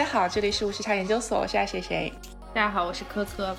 [0.00, 2.12] 好，这里是无时差研究所，我是爱谁谁。
[2.52, 3.56] 大家好，我是科科。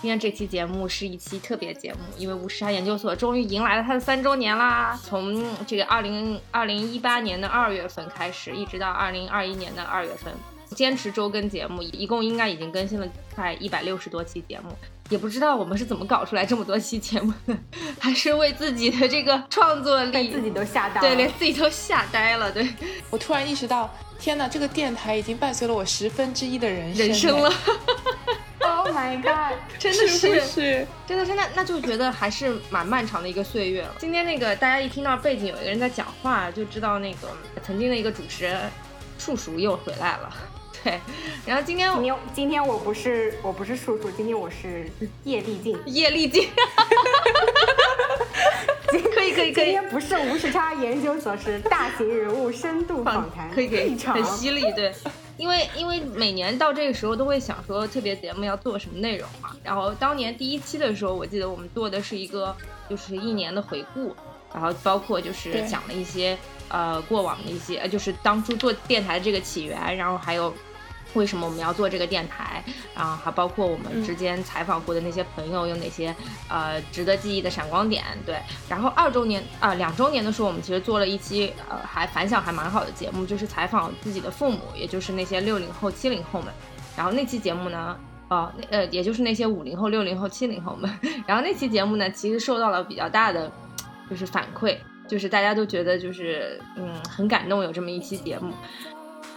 [0.00, 4.98] 今天这期节目是一期特别节目，因为无时差研究所终于迎来了它的三周年啦！
[5.04, 10.32] 从这个二零二零一八年的二月份开始，一直到二零二一年的二月份，
[10.74, 14.70] 坚持周更节目，一共应该已经更新了快一百六十多期节目。
[15.08, 17.56] 也不知道我们是怎么搞出来这么多期节目的，
[18.00, 22.50] 还是为自己的这个创作力自己都吓呆了，对，连自己都吓呆了。
[22.50, 22.66] 对
[23.10, 27.52] 我突然意识到，天哪，这个电台已经伴随了我十分之一的人人生了。
[28.64, 33.92] Oh my god， 真的是是，真的是那那就觉得还是蛮漫长的一个岁月了。
[33.98, 38.70] 今天那个大家一听到背景有一个人在讲话，就知道那个曾经的一个主持人
[39.18, 40.32] 树叔又回来了。
[40.84, 41.00] 对，
[41.44, 44.88] 然后今天今天今天我不是我不是叔叔，今天我是
[45.24, 46.48] 叶丽静，叶丽静，
[48.98, 54.92] 可以可以可以，今天不是无时差研究所，是大型人物深度访谈，可以可以，很犀利，对，
[55.36, 62.54] 因为因为每年到这个时候都会想说特别节目要做什么内容嘛，然后当年第一期的时候，我记得我们做的是一个
[62.88, 64.14] 就是一年的回顾，
[64.52, 66.36] 然后包括就是讲了一些
[66.68, 70.52] 呃过往的一些，呃就是当初做电台的这个起源，然后还有。
[71.14, 72.62] 为什么我们要做这个电台？
[72.94, 76.14] 然后还包括我们之间采访过的那些朋友有哪些
[76.48, 78.02] 呃值得记忆的闪光点？
[78.24, 78.36] 对，
[78.68, 86.52] 然后二周年啊两周年的时候，我们其实做了一期呃还反响还蛮好的节目，就是采访自己的父母，也就是那些六零后、七零后们。
[86.96, 87.96] 然后那期节目呢，
[88.28, 90.90] 哦呃也就是那些五零后、六零后、七零后们。
[91.26, 93.50] 然后那期节目呢，其实受到了比较大的
[94.10, 94.76] 就是反馈，
[95.08, 98.52] 就是大家都觉得就是嗯很感动，有这么一期节目。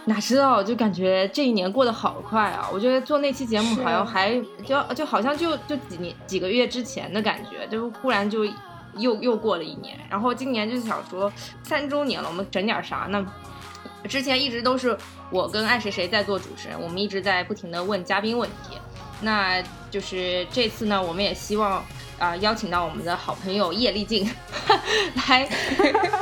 [0.08, 2.68] 哪知道，就感觉这一年过得好快啊！
[2.72, 8.44] 我觉得做那期节目好像还就就好像就就几年几个月之前的感觉，就忽然就
[8.94, 9.98] 又又过了一年。
[10.08, 11.30] 然后今年就想说
[11.64, 13.26] 三周年了，我们整点啥呢？
[14.08, 14.96] 之前一直都是
[15.30, 18.78] 我跟爱谁谁在做主持人，我们一直在不停的问嘉宾问题。
[19.22, 19.60] 那
[19.90, 21.84] 就是这次呢，我们也希望
[22.20, 24.30] 啊邀请到我们的好朋友叶丽静
[25.28, 25.48] 来。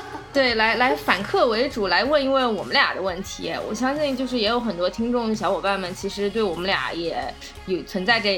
[0.34, 3.54] 对，来来反客为主，来问一问我们俩的问题。
[3.68, 7.16] 我相信，就是也有很多听众小伙伴们，其实对我们俩也
[7.66, 8.28] 有存在着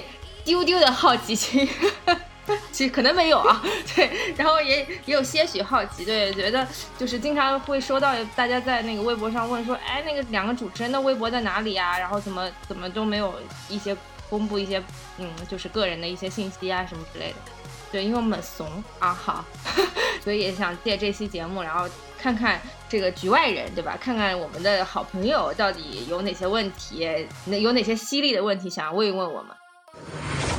[0.45, 1.67] 丢丢的好奇心。
[2.71, 3.61] 其实可能没有啊，
[3.97, 6.65] 对，然后也也有些许好奇，对，觉得
[6.99, 11.99] 就是经常会收到大家在那个微博上问说，哎，那个两个主持人的微博在哪里啊？
[11.99, 13.35] 然后怎么怎么都没有
[13.71, 13.97] 一些
[14.29, 14.81] 公布一些，
[15.17, 17.56] 嗯，就是个人的一些信息啊什么之类的。
[17.93, 18.67] 对，因为我们怂
[18.99, 19.45] 啊，好，
[20.23, 21.89] 所以也想借这期节目，然后
[22.19, 23.97] 看看这个局外人，对吧？
[24.01, 27.07] 看看我们的好朋友到底有哪些问题，
[27.47, 29.57] 那有哪些犀利的问题想要问一问我们。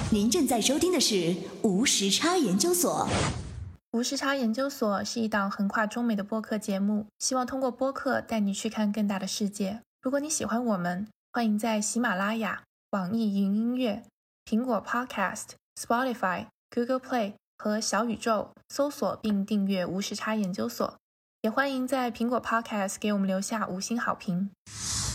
[0.09, 3.07] 您正在收听的是无时差研究所。
[3.91, 9.81] 无时差研究所是一档横跨中美的播客节目，希望通过播客带你去看更大的世界。
[10.01, 14.03] 如果你喜欢我们，欢迎在喜马拉雅、网易云音乐、
[14.45, 16.45] 苹果 Podcast、Spotify。
[16.69, 20.97] Google Play 和小宇宙搜索并订阅无时差研究所，
[21.41, 24.51] 也欢迎在苹果 Podcast 给我们留下五星好评。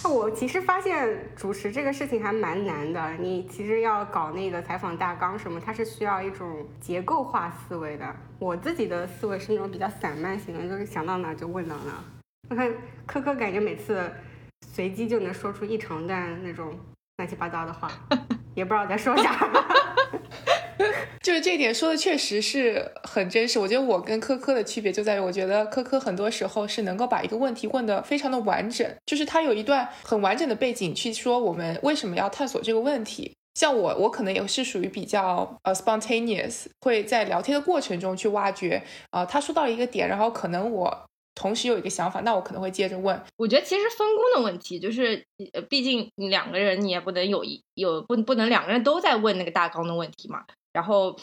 [0.05, 8.17] 我其实发现主持这个事情还蛮难的，你其实要搞那个采访大纲什么，它是需要一种结构化思维的。
[8.41, 11.93] 我自己的思维是那种比较散漫型的，就是想到哪就问到哪。
[12.51, 12.73] 我看
[13.07, 14.11] 科科感觉每次
[14.67, 16.77] 随机就能说出一长段那种
[17.19, 17.89] 乱七八糟的话，
[18.57, 19.49] 也不知道在说啥。
[21.23, 23.59] 就是这点说的确实是很真实。
[23.59, 33.33] 我觉得我跟科科的区别就在于，我觉得科科很多时候是能够把一个问题问得非常的完整，就是他有一段很完整的背景去说我们为什么要探索这个问题。
[33.55, 41.05] 像我，我可能也是属于比较呃 spontaneous，会在聊天的过程中去挖掘啊，他说到一个点，然后可能我
[41.35, 43.23] 同时有一个想法，那我可能会接着问。
[43.37, 45.23] 我觉得其实分工的问题，就是
[45.53, 50.45] 呃，毕竟两个人你也不能有一有不不能两个人都在问那个大纲的问题嘛。
[50.73, 51.19] 然后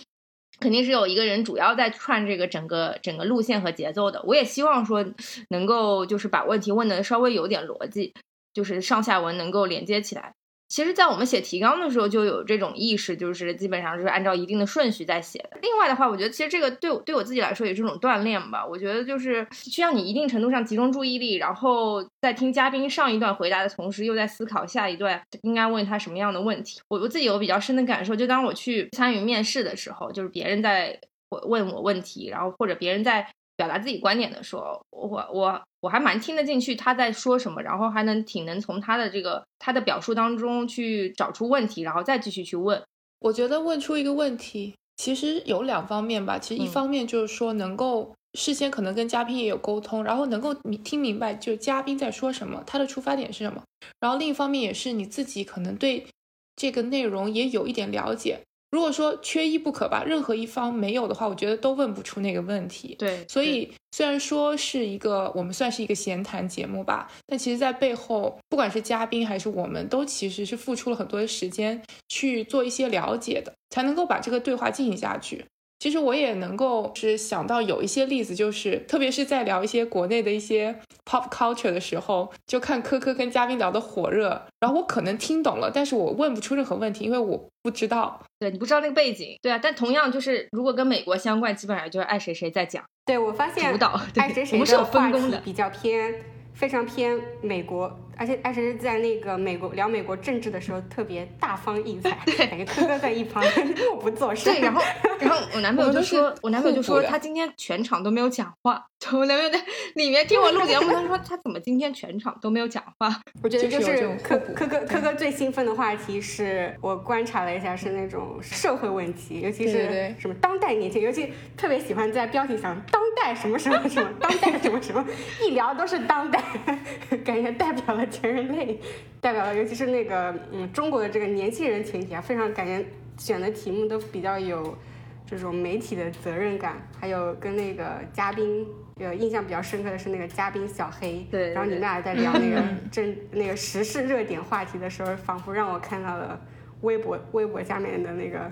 [0.59, 4.21] 肯定是有一个人主要在串这个整个整个路线和节奏的。
[4.23, 5.05] 我也希望说
[5.49, 8.13] 能够就是把问题问的稍微有点逻辑，
[8.53, 10.35] 就是上下文能够连接起来。
[10.69, 15.57] 其实，在我们写提纲的时候就有这种意识，就是基本上是按照一定的顺序在写的。
[15.63, 18.63] 另外的话，我觉得其实这个对我对我自己来说也是一种锻炼吧。
[18.63, 26.79] 我觉得就是需要你一定程度上集中注意力，然后在听嘉宾上一段回答的同时，又在思考下一段应该问他什么样的问题。
[26.87, 30.99] 我我自己有比较深的感受，就当我去参与面试的时候，就是别人在
[31.47, 33.27] 问我问题，然后或者别人在。
[33.59, 42.81] 表达自己观点的时候，我我我还蛮听得进去他在说什么，然后还能挺能从他的这个他的表述当中去找出问题，然后再继续去问。
[43.19, 46.39] 我觉得问出一个问题，其实有两方面吧。
[46.39, 50.53] 其实一方面就是说能够事先可能跟嘉宾也有沟通，然后能够
[50.85, 53.61] 听明白就嘉宾在说什么，他的出发点是什么。
[53.99, 56.07] 然后另一方面也是你自己可能对
[56.55, 58.39] 这个内容也有一点了解。
[58.71, 62.95] 如果说缺一不可吧，任何一方没有的话，我觉得都问不出那个问题。
[62.99, 75.43] 对，所以虽然说是一个我们算是一个闲谈节目吧，但其实，在背后，不管是嘉宾还是我们，都其实是付出了很多的时间去做一些了解的，才能够把这个对话进行下去。
[75.79, 88.21] 其实我也能够是想到有一些例子，就是特别是在聊一些国内的一些 pop culture 的时候，就看科科跟嘉宾聊的火热，然后我可能听懂了，但是我问不出任何问题，因为我不知道。
[88.39, 89.59] 对你不知道那个背景，对啊。
[89.61, 92.83] 但同样就是，如果跟美国相关，基本上就是爱谁谁在讲。
[93.05, 96.13] 对我发现主导爱谁谁的话题比较偏，
[96.53, 97.97] 非常偏美国。
[98.19, 102.11] 而且而且是在那个美国聊美国政治的时候特别大放异彩，
[102.45, 103.41] 感觉科科在一旁
[103.87, 104.53] 默不作声。
[104.53, 104.81] 对，然后
[105.19, 108.85] 然后我男朋友就说，我男朋友就说他今天全场都没有讲话。
[109.13, 109.57] 我男朋友在
[109.95, 113.21] 里面听我录节目，他说他怎么今天全场都没有讲话？
[113.41, 125.05] 我觉得就是科科科科科最兴奋的话题是我观察了一下是那种社会问题，尤其是什么当代年轻，尤其特别喜欢在标题上当代什么什么什么当代什么什么，
[125.41, 126.43] 一聊都是当代，
[127.23, 128.05] 感觉代表了。
[128.09, 128.79] 全人类
[129.21, 132.83] 代表了，尤其是那个嗯中国的这个年轻人群体啊，非常感觉
[133.17, 134.77] 选的题目都比较有
[135.25, 138.65] 这种媒体的责任感，还有跟那个嘉宾
[138.97, 146.39] 有印象比较深刻的是那个嘉宾小黑，对，然后你们俩在聊那个政那个时事热点话题的时候，仿佛让我看到了
[146.81, 148.51] 微博微博下面的那个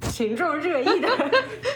[0.12, 1.08] 群众热议的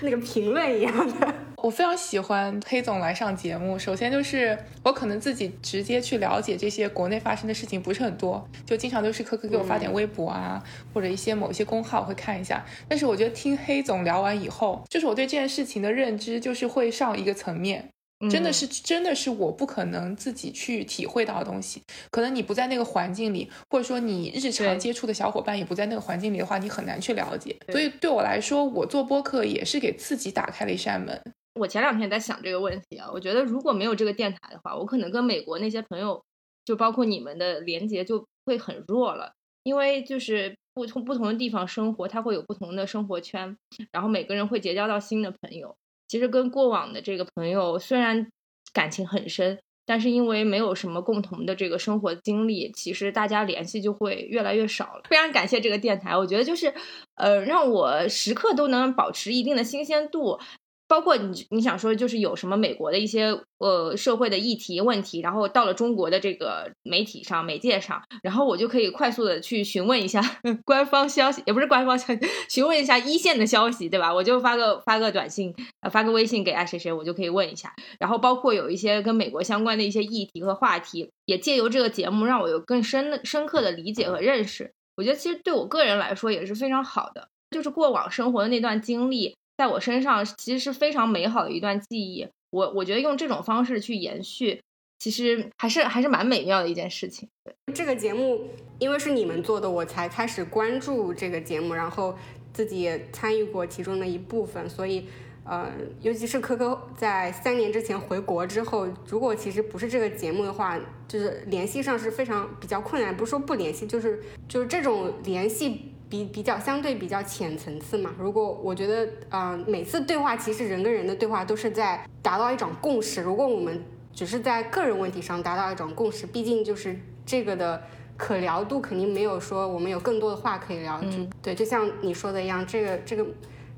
[0.02, 1.34] 那个评论一样的。
[1.62, 3.78] 我非常喜欢黑总来上节目。
[3.78, 10.60] 首先就是我可能自己直接去了解这些国内发生的事情不是很多，就经常都是科科给我发点微博啊，
[10.92, 12.66] 或者一些某一些公号会看一下。
[12.88, 17.88] 但是我觉得听黑总聊完以后，就是我对这件事情的认知就是会上一个层面，
[18.28, 21.80] 真的是真的是我不可能自己去体会到的东西。
[22.10, 27.56] 可能你不在那个环境里，或者说你日常接触的小伙伴也不在那个环境里的话，你很难去了解。
[27.70, 31.22] 所以对我来说，我做播客也是给自己打开了一扇门。
[31.54, 36.22] 我前两天在想这个问题啊，我觉得如果没有这个电台的话，我可能跟美国那些朋友，
[36.64, 39.32] 就包括你们的连接就会很弱了，
[39.62, 43.56] 因为就是不同不同的地方生活，他会有不同的生活圈，
[43.90, 45.76] 然后每个人会结交到新的朋友。
[46.08, 48.28] 其实跟过往的这个朋友虽然
[48.72, 55.02] 感情很深，但是因为没有什么共同的这个生活经历，其实大家联系就会越来越少了。
[55.10, 56.72] 非常感谢这个电台，我觉得就是
[57.16, 60.38] 呃让我时刻都能保持一定的新鲜度。
[60.88, 70.20] 包括你，你想说就是有什么美国的一些呃社会的议题问题，然后到了中国的这个媒体上、媒介上，然后我就可以快速的去询问一下
[70.66, 72.20] 官方消息，也不是官方消息，
[72.50, 74.12] 询问一下一线的消息，对吧？
[74.12, 77.72] 我就发个发个短信，呃，发个微信给爱谁谁，我就可以问一下。
[77.98, 84.70] 然后包括有一些跟美国相关的一些议题和话题，也借由这个节目让我有更深的、深刻的理解和认识。
[84.96, 89.34] 我觉得其实对我个人来说也是非常好的，就是过往生活的那段经历。
[89.62, 94.60] 在我身上其实是非常美好的一段记忆，我我觉得用这种方式去延续，
[94.98, 97.28] 其实还是还是蛮美妙的一件事情。
[97.72, 98.48] 这个节目
[98.80, 102.18] 因为是你们做的，我才开始关注这个节目，然后
[102.52, 105.06] 自己也参与过其中的一部分，所以
[105.44, 105.70] 呃，
[106.00, 115.91] 尤其是科科在三年之前回国之后，如果其实不是这个节目的话，就是联系上是非常比较困难，不是说不联系，就是就是这种联系。
[116.12, 123.22] 比比较相对比较浅层次嘛，如果我觉得，嗯，每次对话其实人跟人的对话都是在达到一种共识。
[123.22, 127.82] 如果我们只是在个人问题上达到一种共识，毕竟就是这个的
[128.18, 131.00] 可聊度肯定没有说我们有更多的话可以聊。
[131.02, 133.24] 嗯，对，就像你说的一样，这个这个。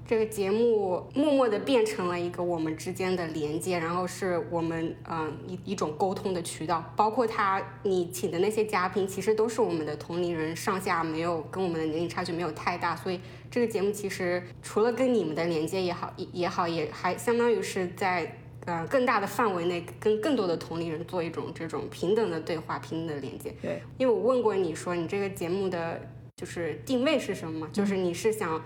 [0.06, 6.84] 这个节目默默的变成了一个我们之间的连接，然后是我们嗯一一种沟通的渠道。
[6.94, 12.94] 包括他你请的那些嘉宾，其实都是我们的同龄人，上下没有跟我们的年龄差距没有太大。
[12.94, 13.18] 所以
[13.50, 18.30] 这个节目其实除了跟你们的连接也好也也好，也还相当于是在
[18.66, 23.54] 呃更大的范围内跟更多的同龄人做一种这种平等的对话、平等的连接。
[23.62, 25.98] 对，因为我问过你说你这个节目的
[26.36, 27.66] 就是定位是什么？
[27.72, 28.62] 就是你是想。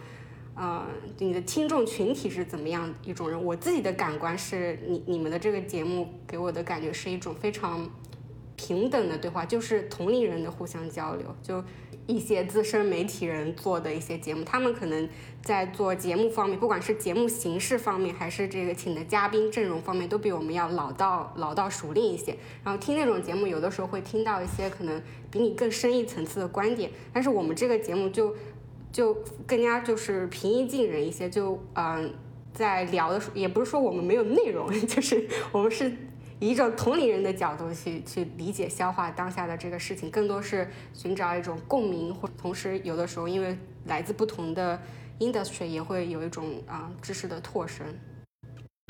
[0.61, 0.85] 呃，
[1.19, 3.45] 你的听众群体是怎么样一种人？
[3.45, 7.89] 我自己的感官是你你们的这个节目给我的感觉是一种非常
[8.57, 11.33] 平等的对话，就是同龄人的互相交流。
[11.41, 11.63] 就
[12.09, 15.09] 一些资深媒体人做的一些节目，他们可能
[15.41, 22.37] 在做节目方面，不管是节目形式方面，还是这个请的嘉宾阵容方面，都比我们要老道老道熟练一些。
[22.65, 25.01] 然后听那种节目，有的时候会听到一些可能
[25.31, 28.35] 比你更深一层次的观点，但是我们这个节目就。
[28.93, 29.15] 就
[29.47, 32.13] 更加就是平易近人一些，就嗯，
[32.53, 35.91] 在聊的时候，也不是说我们没有内容， 就是我们是
[36.41, 44.81] 以一种同龄人的角度去去理解、消化当下的这个事情，更多是寻找一种共鸣，或同时有的时候因为来自不同的
[45.19, 47.87] industry，也会有一种啊知识的拓深。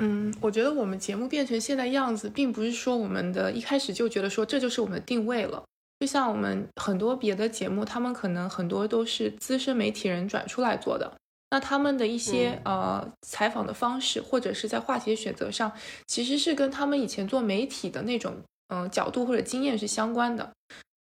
[0.00, 5.64] 嗯，我觉得我们节目变成现在样子，并不是说我们的一开始就觉得说这就是我们的定位了。
[6.00, 11.12] 就像我们很多别的节目，他们可能很多都是资深媒体人转出来做的，
[11.50, 15.73] 那他们的一些呃采访的方式，或者是在话题选择上，
[16.07, 18.37] 其实是跟他们以前做媒体的那种
[18.69, 20.49] 嗯角度或者经验是相关的。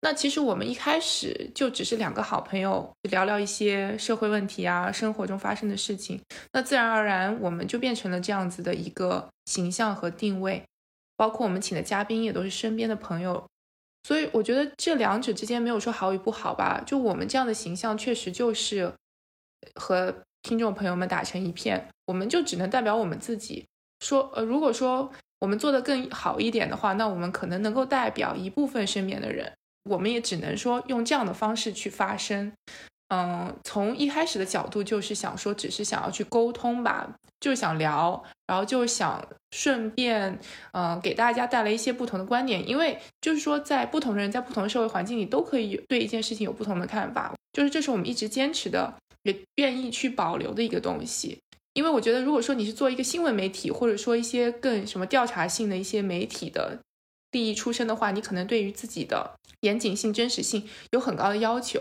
[0.03, 6.21] 那其实我们一开始就只是两个好朋友聊聊一些社会问题啊，生活中发生的事情，
[6.53, 10.63] 那自然而然我们就变成了这样子的一个形象和定位，
[11.17, 13.45] 包括我们请的嘉宾也都是身边的朋友。
[14.07, 18.93] 所以我觉得这两者之间没有说好与不好吧，就我们这样的形象确实就是
[19.75, 23.65] 和听众朋友们打成一片，我们就只能代表我们自己
[24.01, 24.31] 说。
[24.35, 29.51] 呃，如果说我们做的更好一点的话，那我们可能能够代表一部分身边的人，
[29.91, 32.53] 我们也只能说用这样的方式去发声。
[33.15, 40.37] 嗯，从一开始的角度就是想说，只是想要去沟通吧，就是想聊，然后就想顺便，
[40.73, 48.93] 嗯，给大家带来一些不同的观点，因为就是说，在不同的人在不同的社会环境里，都可以对一件事情有不同的看法，就是这是我们一直坚持的，
[49.23, 51.39] 也愿意去保留的一个东西。
[51.75, 56.79] 因为我觉得，如果说你是做一个新闻媒体，或者说一些更什么调查性的一些媒体的。
[57.35, 61.79] 利益出身的话，你可能对于自己的严谨性、真实性有很高的要求。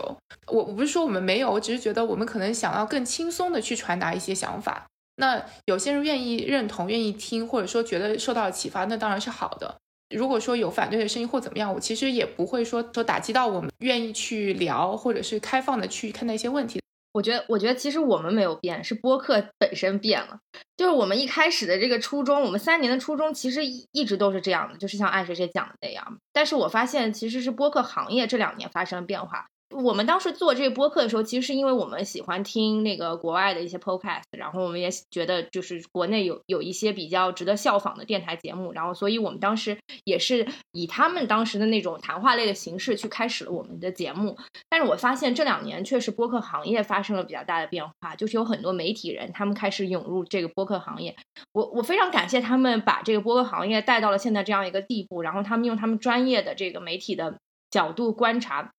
[0.48, 4.84] 我我不是说我们没有，我只是觉得我们可能想要更轻松的去传达一些想法。
[5.16, 9.76] 那有些人愿意认同、愿意听，或者说觉得受到了启发，那当然是好的。
[10.14, 16.80] 如果说有反对的声音或怎么样，我其实也不会说说打击到我们愿意去聊，或者是开放的去看待一些问题。
[17.14, 20.40] 我觉得，我觉得其实我们没有变，是播客本身变了。
[20.76, 26.18] 就是我们一开始的这个初衷，我们三年的初衷其实一一直都是这样的，就是像爱谁谁讲的那样。
[26.32, 29.46] 但是我发现，其实是播客行业这两年发生了变化。
[29.82, 44.38] 我们当时做这个播客的时候，其实是因为我们喜欢听那个国外的一些 podcast，然后我们也觉得就是国内有有一些比较值得效仿的电台节目，然后所以我们当时也是以他们当时的那种谈话类的形式去开始了我们的节目。
[44.68, 51.16] 但是我发现这两年确实播客行业发生了比较大的变化，就是有很多媒体人他们开始涌入这个播客行业。
[51.52, 57.38] 我我非常感谢他们把这个播客行业带到了现在这样一个地步，然后他们用他们专业的这个媒体的
[57.70, 58.70] 角度观察。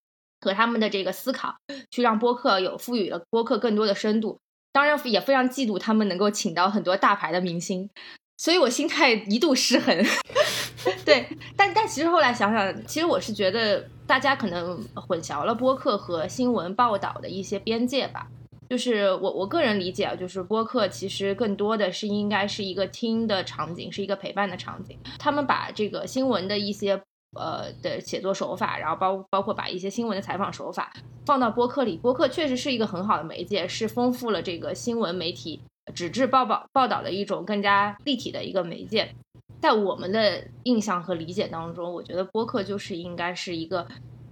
[0.46, 1.56] 和他们的这个思考，
[1.90, 4.38] 去让播客有赋予了播客更多的深度。
[4.72, 7.90] 当然也非常嫉妒他们能够请到很多大牌的明星，
[8.36, 10.06] 所以我心态一度失衡。
[11.04, 11.26] 对，
[11.56, 18.28] 但但其实后来想想，其实我是觉得大家可能混淆了播客和新闻报道的一些边界吧。
[18.68, 24.96] 就是我我个人理解啊，就是播客其实更多的是应该是一个听的场景，是一个陪伴的场景。
[25.18, 27.02] 他们把这个新闻的一些。
[27.36, 30.92] 呃的写作手法，然后包包括把一些新闻的采访手法
[31.24, 35.60] 放到播客里，播客确实是一个很好的媒介，是丰富了这个新闻媒体
[35.94, 39.14] 纸质报报报道的一种更加立体的一个媒介。
[39.60, 43.86] 在我们的印象和理解当中，我觉得播客就是应该是一个。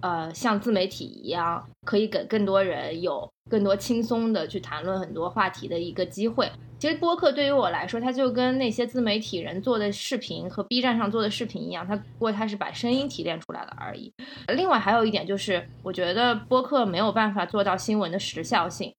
[0.05, 6.47] 呃，像自媒体一样，可以给更多人有更多轻松的去谈论很多话题的一个机会。
[6.77, 14.13] 其实播客对于我来说，它就跟那些自媒体人做的视频和 B 站上做的视频一样，它不过它是把声音提炼出来了而已。
[14.49, 18.93] 另外还有一点就是，我觉得播客没有办法做到新闻的时效性。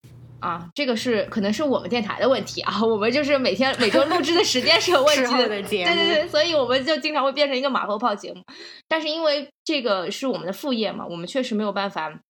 [0.46, 5.48] 啊，这个是可能是我们电台的问题啊， 我们就是每天每周录制的时间是有问题的，
[5.92, 8.40] 对对对，所以我们就经常会变成一个马后炮节目。
[8.86, 12.20] 但是因为这个是我们的副业嘛，我们确实没有办法，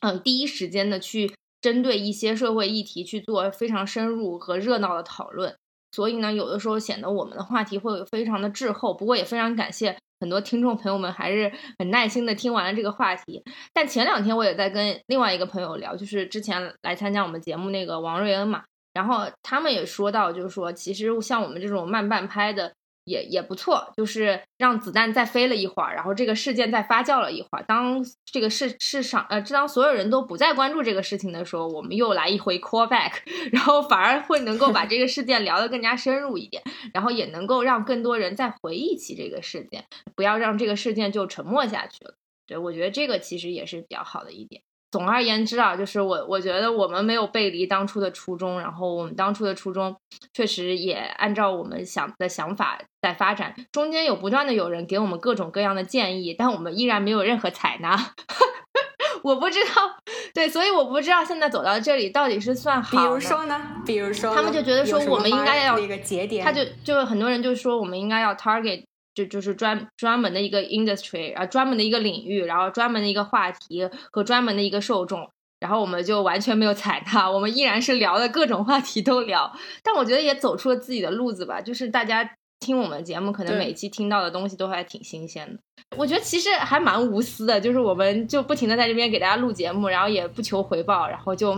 [0.00, 5.54] 嗯，第一时间的去针对一些社会议题去做非常深入和热闹的讨论，
[5.92, 8.92] 所以呢，有的时候显得我们的话题会非常的滞后。
[8.92, 9.96] 不过也非常感谢。
[10.20, 18.62] 很多听众朋友们还是很耐心的听完了这个话题，但前两天我也在跟另外一个朋友聊，就是之前来参加我们节目那个王瑞恩嘛，
[18.92, 22.72] 然后他们也说到，就是说其实像我们这种慢半拍的。
[23.04, 27.64] 也也不错，就是让子弹再飞了一会儿，然后这个事件再发酵了一会儿。
[27.66, 33.12] 当这个市市场呃，当所有人都不再关注这个事情的时候，我们又来一回 call back，
[33.52, 42.14] 然后反而会能够把这个事件聊得更加深入一点，然后也能够让更多人再回忆起这个事件，不要让这个事件就沉默下去了。
[42.46, 44.62] 对我觉得这个其实也是比较好的一点。
[44.90, 49.96] 总而言之啊，就是我我觉得我们没有背离当初的初衷，然后我们当初的初衷
[50.32, 53.54] 确实也按照我们想的想法在发展。
[53.70, 57.96] 中间有不断的有人给我们各种各样的建议，但我们依然没有任何采纳。
[59.22, 59.96] 我不知道，
[60.32, 62.96] 对，所以我不知道现在走到这里到底是算好。
[62.96, 63.60] 比如说呢？
[63.84, 68.82] 比如说，他们就觉得说我们应该要一个节点，他就就很多人就说我们应该要 target。
[69.14, 79.52] 就就是专专门的一个 industry，然后专门的一个领域，然后专门的一个话题和专门的一个受众，然后我们就完全没有踩踏，我们依然是聊的各种话题都聊，
[79.82, 82.28] 但我觉得也走出了自己的路子吧，就是大家
[82.60, 85.60] 听我们节目，可能每期听到的东西都还挺新鲜的。
[85.96, 91.56] 我觉得其实还蛮无私的，就是我们就不停的在这边给大家录节目，然后也不求回报，然后就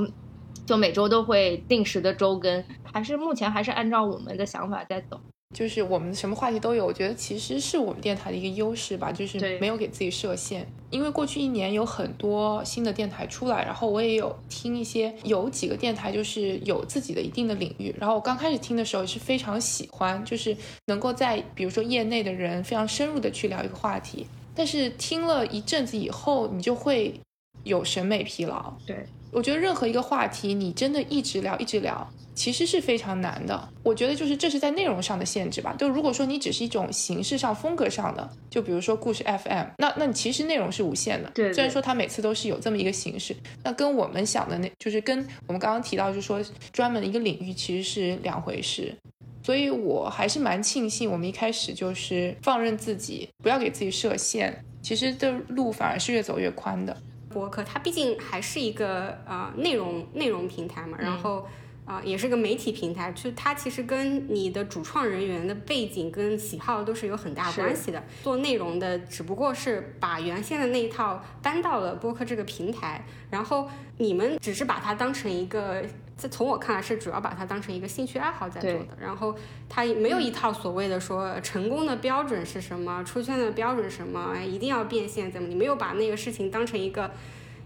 [0.65, 5.21] 就每周都会定时的周更，还是目前还是按照我们的想法在走。
[5.53, 10.67] 就是我们什么话题都有，我觉得其实是我们电台的一个优势吧，就是没有给自己设限。
[10.91, 17.95] 因为过去一年有很多新的电台出来，然后我也有听一些，有几个电台就是有自己的一定的领域。
[17.99, 20.57] 然后我刚开始听的时候也是非常喜欢，就是
[20.87, 24.27] 能够在比如说业内的人非常深入的去聊一个话题。
[24.55, 27.19] 但是听了一阵子以后，你就会
[27.65, 28.73] 有审美疲劳。
[28.87, 28.97] 对
[29.31, 32.07] 我觉得任何一个话题，你真的一直聊一直聊。
[32.35, 35.75] 其实是非常难的，我觉得就是这是在内容上的限制吧。
[35.79, 41.31] 就如果说你只是一种形式上、风格上的，就比如说故事 FM，那那你其实内容是无限的。
[41.35, 48.97] 对，虽然说它每次都是有这么一个形式，那跟我们想的那，就是跟我们刚刚提到，就是说专门的一个领域其实是两回事。
[49.45, 56.97] 所以我还是蛮庆幸，我们一开始就是放任自己，不要给自己设限，其实的路反而是越走越宽的。
[57.29, 61.45] 博客它毕竟还是一个呃内容内容平台嘛，然后。
[61.85, 68.03] 啊，也是个媒体平台，就它其实跟你的主创人员的背景跟喜好都是有很大关系的。
[68.23, 75.83] 做内容的只不过是把原先的那一套搬到了播客这个平台，然后你们只是把它当成一个，
[76.17, 78.97] 这从我看来是主要把它当成一个兴趣爱好在做的。
[79.01, 79.35] 然后
[79.69, 85.49] 它没有一套所谓的说成功的标准是什么，出圈的标准什么，一定要变现怎么？
[85.49, 87.11] 你没有把那个事情当成一个。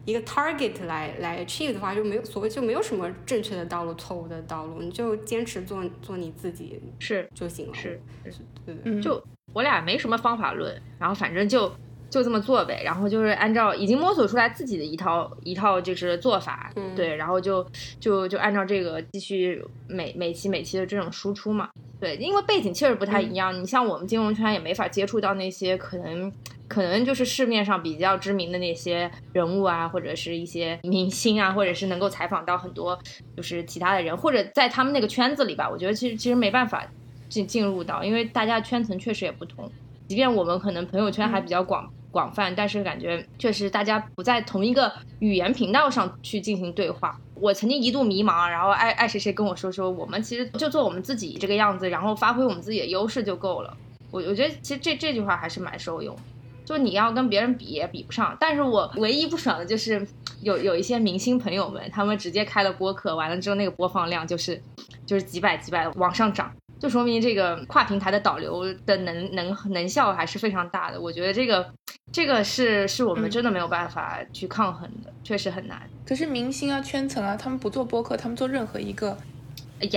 [0.06, 7.74] 一个 target 来来 achieve 的话，就没有所谓就没有什么正确的道路，错误的道路，你就坚持做做你自己是就行了。
[7.74, 11.70] 是是，对就我俩没什么方法论，然后反正就
[12.10, 17.66] 就这么做呗，然后就是按照已经摸索出来自己的一套一套就是做法，对，然后就
[18.00, 21.68] 就就按照这个继续每每期每期的这种输出嘛。
[21.98, 26.32] 对，因为背景确实不太一样，你像我们金融圈也没法接触到那些可能。
[26.68, 32.98] 可能就是市面上比较知名的那些人物啊，或者是一些明星啊，或者是能够采访到很多
[33.36, 35.70] 就是其他的人，或者在他们那个圈子里吧。
[35.70, 36.84] 我觉得其实其实没办法
[37.28, 39.70] 进进入到，因为大家圈层确实也不同。
[40.08, 47.18] 即便我们可能朋友圈还比较广广泛，但是感觉确实大家不在同一个语言频道上去进行对话。
[47.34, 53.76] 我曾经一度迷茫，然后爱爱谁谁跟我说说，我们其实就做我们自己这个样子，然后发挥我们自己的优势就够了。
[54.10, 56.16] 我我觉得其实这这句话还是蛮受用。
[56.64, 60.04] 就你要跟别人比也比不上，但是我唯一不爽的就是
[60.40, 64.60] 有有一些明星朋友们，他们直接开了播客，完了之后那个播放量就是
[65.04, 71.00] 就是几百几百往上涨，就说明这个跨平台的导流的能能能效还是非常大的。
[71.00, 71.72] 我觉得这个
[72.12, 75.82] 这个是是我们真的没有办法去抗衡的，确实很难。
[76.06, 79.16] 可是明星啊、圈层啊，他们不做播客，他们做任何一个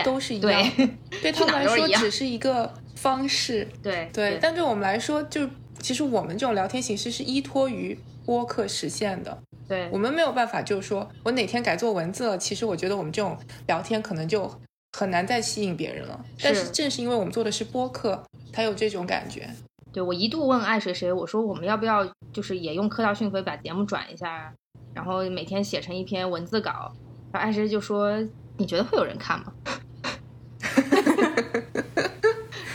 [0.03, 0.71] 都是一样，
[1.21, 3.67] 对他们来说只是一个方式。
[3.83, 5.47] 对对，但对我们来说就。
[5.81, 14.51] 其实我们这种聊天形式是依托于播客实现的，对我们没有办法，就是说我哪天改做文字了，其实我觉得我们这种聊天可能就
[14.93, 16.25] 很难再吸引别人了。
[16.41, 18.23] 但是正是因为我们做的是播客，
[18.53, 19.49] 才有这种感觉。
[19.91, 24.53] 对我一度问爱谁谁，我说我们要不要就是也用科大讯飞把节目转一下，
[24.93, 26.93] 然后每天写成一篇文字稿，
[27.31, 28.13] 然后爱谁就说
[28.57, 29.53] 你觉得会有人看吗？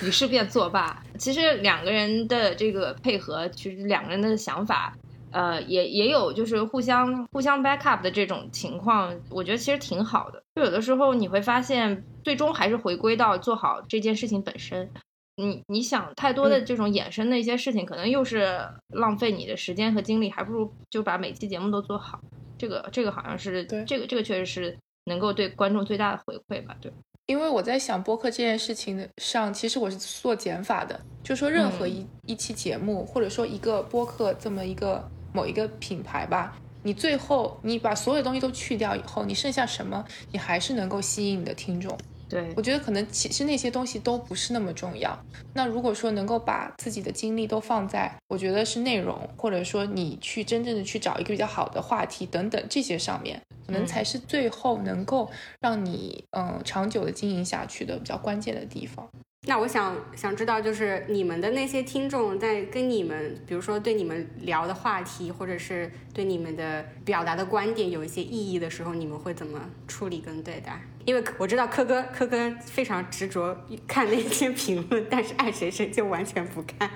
[0.03, 1.03] 于是便作罢。
[1.19, 4.95] 其实两个人的这个配合，其实两个人的想法，
[5.35, 10.41] 呃，也也有就是互相互相 back up 的这种情况，我觉得其实挺好的。
[10.55, 14.89] 就有的时候你会发现，最终还是回归到做好这件事情本身。
[15.37, 18.57] 你你想太多的这种衍生的一些事情，可能又是
[18.91, 22.21] 浪费你的时间和精力，还不如就把每期节目都做好。
[22.57, 26.77] 这个这个好像是对这个这个确实是能够对观众最大的回馈吧？
[26.81, 26.93] 对。
[27.27, 35.03] 因为我在想播客这件事情上，其实我是做减法的，就说任何一一期节目，或者说一个播客这么一个
[35.35, 41.99] 某一个品牌吧，你最后你把所有东西都去掉以后，你剩下什么，你还是能够吸引你的听众。
[42.27, 45.17] 对我觉得可能其实那些东西都不是那么重要。
[45.53, 59.09] 那如果说能够把自己的精力都放在，我觉得是内容，或者说你去真正的去找一个比较好的话题等等这些上面，可能才是最后能够让你嗯长久的经营下去的比较关键的地方。
[59.47, 70.81] 那我想想知道，就是你们的那些听众在跟你们，比如说对你们聊的话题，或者是对你们的表达的观点有一些异议的时候，你们会怎么处理跟对待？
[71.05, 73.55] 因为我知道科哥科哥非常执着
[73.87, 76.91] 看那些评论，但是爱谁谁就完全不看。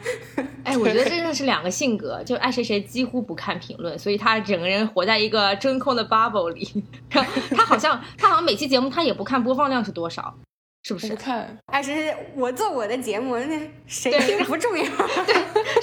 [0.64, 6.82] 哎，我觉得真的是两个性格，就爱谁谁几乎不看评论，所以他整个人活在一个真空的 bubble 里。
[7.10, 7.22] 他
[7.66, 10.34] 好像他好像每期节目他也不看播放量是多少。
[10.88, 11.08] 是不是？
[11.08, 14.84] 不看，哎，是我做我的节目，那谁听不重要，
[15.26, 15.34] 对，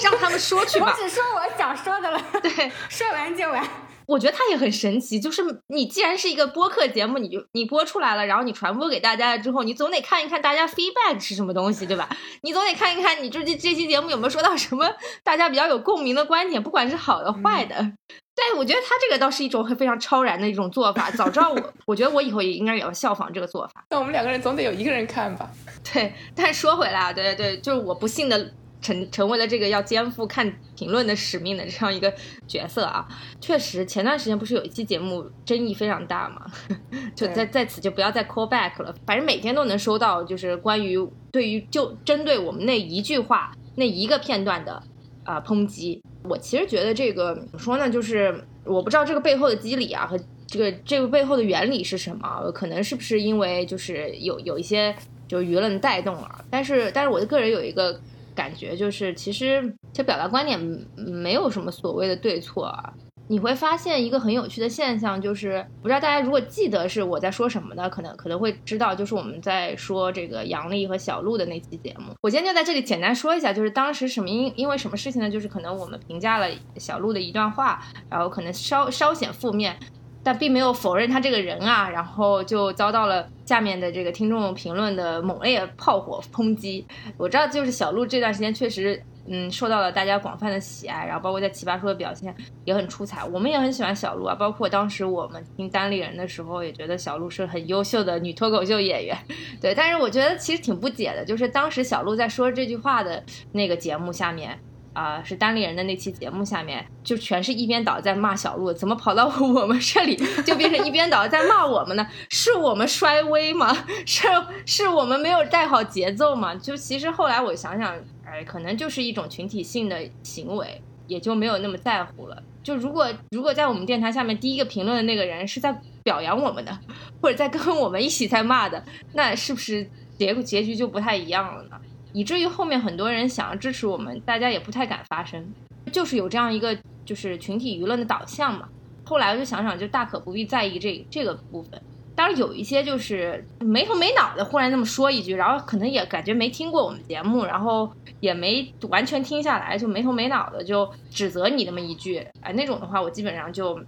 [0.02, 0.86] 让他们说去吧。
[0.86, 2.50] 我只说我想说的了，对，
[2.90, 3.62] 说完就完。
[4.06, 12.08] 我觉得它也很神奇，就是你既然是一个播客节目，你就你播出来了，然后你传播给大家了之后，你总得看一看大家 feedback 是什么东西，对吧？
[12.42, 14.88] 你总得看一看你这这这期节目有没有说到什么
[15.22, 17.74] 大家比较有共鸣的观点，不管是好的坏的。
[18.36, 21.10] 但，我觉得他这个倒是一种非常超然的一种做法。
[21.10, 23.82] 早知道我，我觉得我以后也应该也要效仿这个做法。
[23.88, 25.50] 那我们两个人总得有一个人看吧？
[25.92, 28.52] 对，但是说回来啊，对对对，就是我不幸的。
[28.80, 32.12] 成成为了这个要肩负看评论的使命的这样一个
[32.46, 33.06] 角色啊，
[33.40, 36.46] 确实前段时间不是有一期节目争议非常大嘛，
[37.16, 40.96] 就在在此就不要再 call back 了，反正每天都能收到就是关于
[41.32, 44.80] 对于就针对我们那一句话那一个片段的
[45.24, 46.02] 啊抨击。
[46.22, 54.94] 我其实觉得这个怎么说呢，就是我不知道这个背后的机理啊和这个这个背后的原理是什么，可能是不是因为就是有有一些
[55.26, 58.00] 就舆论带动了，但是但是我的个人有一个。
[58.36, 60.60] 感觉就是，其实这表达观点
[60.94, 62.92] 没有什么所谓的对错啊。
[63.28, 72.14] 你会发现一个很有趣的现象，就是不知道大家如果记得是我在说什么的，可能可能会知道，就是我们在说这个杨丽和小鹿的那期节目。
[72.22, 75.28] 我今天就在这里简单说一下，就是当时什么因因为什么事情呢？
[75.28, 76.46] 就是可能我们评价了
[76.76, 79.76] 小鹿的一段话，然后可能稍稍显负面。
[80.26, 86.84] 但并没有否认他这个人啊，然后就遭到了下面的这个听众评论的猛烈炮火抨击。
[87.16, 92.34] 我知道，就是小鹿这段时间确实，嗯，受到了大家广泛的喜爱，然后包括在奇葩说的表现
[92.64, 93.22] 也很出彩。
[93.26, 99.16] 我们也很喜欢小鹿啊，包括当时我们听单立人的时候，也觉得小鹿是很优秀的女脱口秀演员。
[99.60, 104.58] 对，但是我觉得其实挺不解的，就是当时小鹿在说这句话的那个节目下面。
[104.96, 112.06] 啊，是单立人的那期节目，下面就全是一边倒在骂小鹿，怎么跑到我们这里就变成一边倒在骂我们呢？
[112.30, 113.76] 是我们衰微吗？
[114.06, 114.26] 是
[114.64, 116.54] 是我们没有带好节奏吗？
[116.54, 122.42] 就其实后来我想想，哎，可能就是一种群体性的行为，也就没有那么在乎了。
[122.62, 126.78] 就如果如果在我们电台下面第一个评论的那个人是在表扬我们的，
[127.20, 128.82] 或者在跟我们一起在骂的，
[129.12, 131.78] 那是不是结结局就不太一样了呢？
[132.16, 135.46] 以至于后面很多人想要支持我们，大家也不太敢发声，
[135.92, 136.74] 就是有这样一个
[137.04, 138.66] 就是群体舆论的导向嘛。
[139.04, 141.78] 后来我就想想，就大可不必在意这这个部分。
[142.14, 153.78] 当然有一些就是没头没脑的忽然那么说一句，然后可能也感觉没听过我们节目，然后也没完全听下来，就没头没脑的就指责你那么一句，哎，那种的话我基本上就。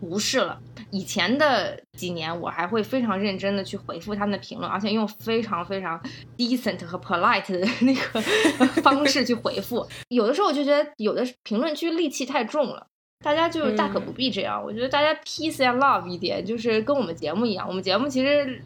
[0.00, 0.58] 无视了
[0.90, 6.00] 以前的几年，我还会非常认真的去回复他们的评论，而且用非常非常
[6.36, 8.20] decent 和 polite 的那个
[8.82, 9.86] 方式去回复。
[10.08, 12.86] 有的时候我就觉得，有的评论区戾气太重了，
[13.24, 14.62] 大家就是大可不必这样。
[14.62, 17.66] 我觉得大家 peace and love 一点，就是跟我们节目一样。
[17.66, 18.62] 我们节目其实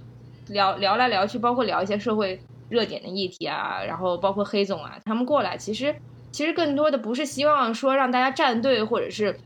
[0.48, 2.38] 聊聊来聊去，包括聊一些社会
[2.68, 5.94] 热点的议题啊，然后包括黑总啊，他们过来，其实
[6.30, 9.38] 其实更多的不是希望说让大家站队，或者是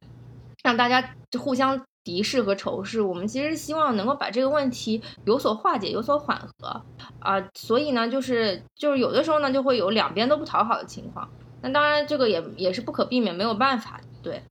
[0.63, 1.81] 让大家互相。
[2.05, 6.83] 敌视和仇视，我们其实希望能够把这个问题有所化解、有所缓和
[7.21, 11.31] 啊，所以呢，就是就是有的时候呢，就会有两边都不讨好的情况。
[11.61, 14.43] 那当然，这个也也是不可避免，没有办法，对。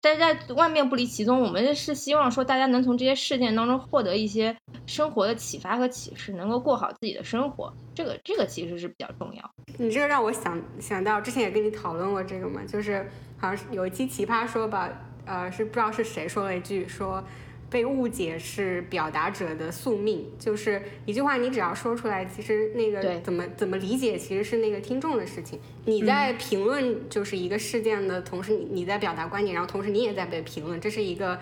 [0.00, 4.56] 但是在万变不离其宗，我们是希望说大家能从这些事件当中获得一些
[4.86, 7.70] 生活的启发和启示，能够过好自己的生活。
[7.94, 9.50] 这个这个其实是比较重要。
[9.76, 13.06] 你这个让我想想到之前也跟你讨论过这个嘛，就是
[13.36, 14.88] 好像是有一期奇葩说吧。
[15.28, 17.22] 呃，是不知道是谁说了一句，说
[17.70, 25.60] 被误解是表达者的宿命，就是一句话，你只要说出来，其实那个怎么怎么理解，其实是那个听众的事情。
[25.84, 31.38] 你在评论就是一个事件的同时，你你在表达观点，然后同时你也在被评论，这是一个，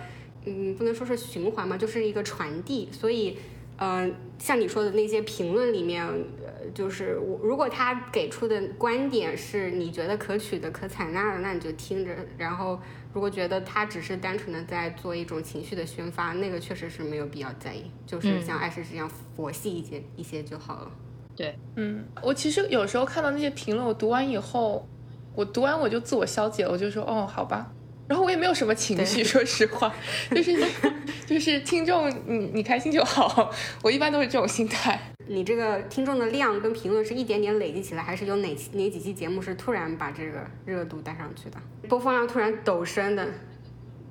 [0.47, 2.89] 嗯，不能说是循环嘛，就是一个传递。
[2.91, 3.39] 所以，
[3.79, 12.81] 嗯，像你说的那些评论里面，呃，就是我如果他给出的观点是你觉得可取的、可采纳的，那你就听着，然后。
[13.17, 20.91] 如果觉得他只是单纯的在做一种情绪的宣发，那个确实是没有必要在意，就是像爱是这样佛系一些一些就好了。
[21.35, 24.87] 对，嗯，我其实有时候看到那些评论，我读完以后，
[25.35, 27.73] 我读完我就自我消解了，我就说哦，好吧，
[28.07, 29.91] 然后我也没有什么情绪，说实话，
[30.31, 30.55] 就是
[31.25, 33.51] 就是听众你你开心就好，
[33.83, 35.01] 我一般都是这种心态。
[35.29, 41.59] 你这个听众的量跟评论是一点点累积起来，还是有哪哪几期节目是突然把这个热度带上去的，
[41.89, 43.27] 播放量突然陡升的？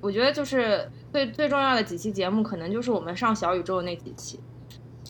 [0.00, 4.38] 我觉得就是最最重要的几期节目，可能就是我们上小宇宙那几期。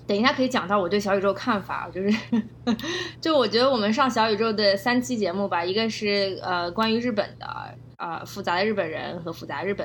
[0.07, 2.43] 等一下可以讲到我对小宇宙看法，就是，
[3.21, 9.85] 就我觉得我们上小宇宙的三期节目吧，一个是呃关于日本的，呃复杂的日本人和复杂日本，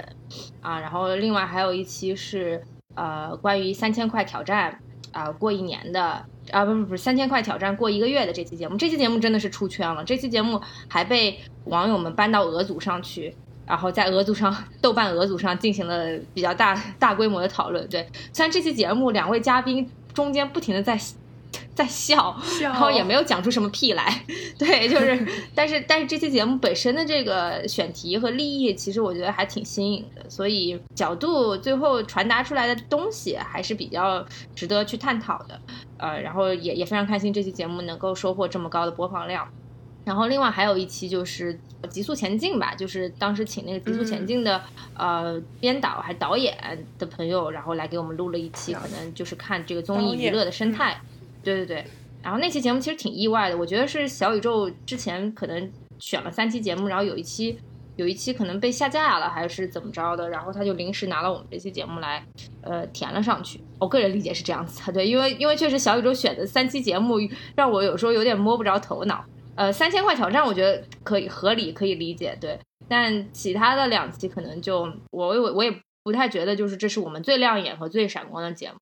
[0.62, 4.80] 啊，然后另外还有一期是呃关于三千块挑战
[5.12, 13.36] 啊过一年的啊不不不三千块挑战过一个月的这期节目，这期节目真的是出圈了，这期节目还被网友们搬到俄组上去。
[13.64, 17.88] 然后在俄组上，豆瓣俄组上进行了比较大大规模的讨论。
[17.88, 21.00] 对，虽然这期节目两位嘉宾中间不停的在
[21.74, 24.24] 在笑，然后也没有讲出什么屁来。
[24.60, 35.60] 对，就是，但是但是这期节目本身的这个选题和立意，其实我觉得还挺新颖的，所以角度最后传达出来的东西还是比较值得去探讨的。
[35.98, 39.48] 呃，然后也也非常开心这期节目能够收获这么高的播放量。
[40.04, 41.54] 然后另外还有一期就是
[41.88, 44.60] 《极速前进》吧，就是当时请那个《极速前进》的
[44.98, 46.58] 呃编导还导演
[46.98, 51.00] 的朋友，然后来给我们录了一期，可能就是看这个综艺娱乐的生态。
[51.44, 51.86] 对对对。
[52.24, 57.58] 然后那期节目其实挺意外的，我觉得是小宇宙之前可能选了三期节目，然后有一期
[57.96, 62.24] 有一期可能被下架了，还是怎么着的，然后他就临时拿了我们这期节目来
[62.62, 63.60] 呃填了上去。
[63.80, 67.18] 我个人理解是这样子，对，因为因为确实小宇宙选的三期节目
[67.56, 69.26] 让我有时候有点摸不着头脑。
[69.56, 72.58] 呃，三千块挑战，我觉得可以合理，可以理解，对。
[72.88, 75.72] 但其他的两期可能就我我我也
[76.04, 78.78] 不太觉得，就是这是我们最亮眼和最闪光的节目。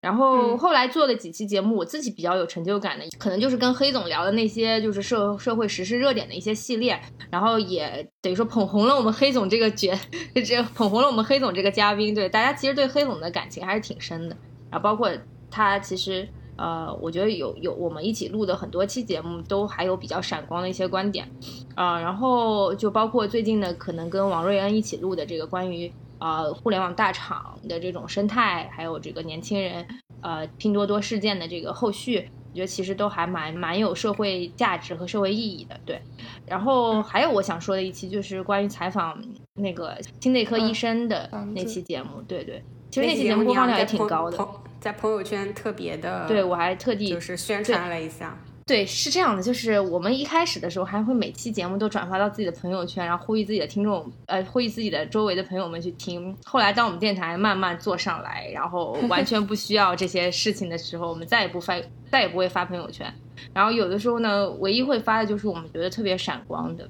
[0.00, 9.92] 然后后来做的几期节目，我自己比较有成就感的，可能就是跟黑总聊的那些就是社社会时事热点的一些系列，然后也等于说捧红了我们黑总这个角，
[10.44, 12.14] 这捧红了我们黑总这个嘉宾。
[12.14, 14.36] 对，大家其实对黑总的感情还是挺深的。
[14.70, 15.10] 然后包括
[15.50, 16.28] 他其实。
[16.56, 21.26] 呃，我觉得有有我们一起录的很多期节目，都还有比较闪光的一些观点，
[21.74, 29.84] 啊，然后就包括最近的可能跟王瑞恩一起录的这个关于呃互联网大厂的这种生态，还有这个年轻人
[30.20, 36.00] 呃拼多多事件的这个后续，我觉得其实都还蛮蛮有社会价值和社会意义的，对。
[36.46, 39.20] 然后还有我想说的一期就是关于采访
[39.54, 44.48] 那个心内科医生的那期节目，对对，其实那期节目播放量也挺高的。
[44.80, 48.38] 在朋友圈特别的，对我还特地就是宣传了一下。
[48.70, 56.32] 对，是这样的，就是我们一开始的时候还会每期节目都转发到自己的朋友圈，然后呼吁自己的听众，呃，呼吁自己的周围的朋友们去听。
[56.44, 61.74] 后来当我们电台慢慢做上来，然后 完全不需要这些事情的时候，我们再也不发，
[62.12, 63.12] 再也不会发朋友圈。
[63.52, 66.88] 然后有的时候呢，唯一会发的就是我们觉得特别闪光的，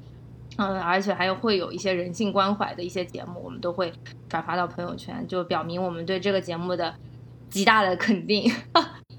[0.58, 3.90] 嗯，而且还有会有一些人性关怀的一些节目，我们都会
[4.28, 6.94] 转发到朋友圈，就表明我们对这个节目的。
[7.48, 8.48] 极大的肯定，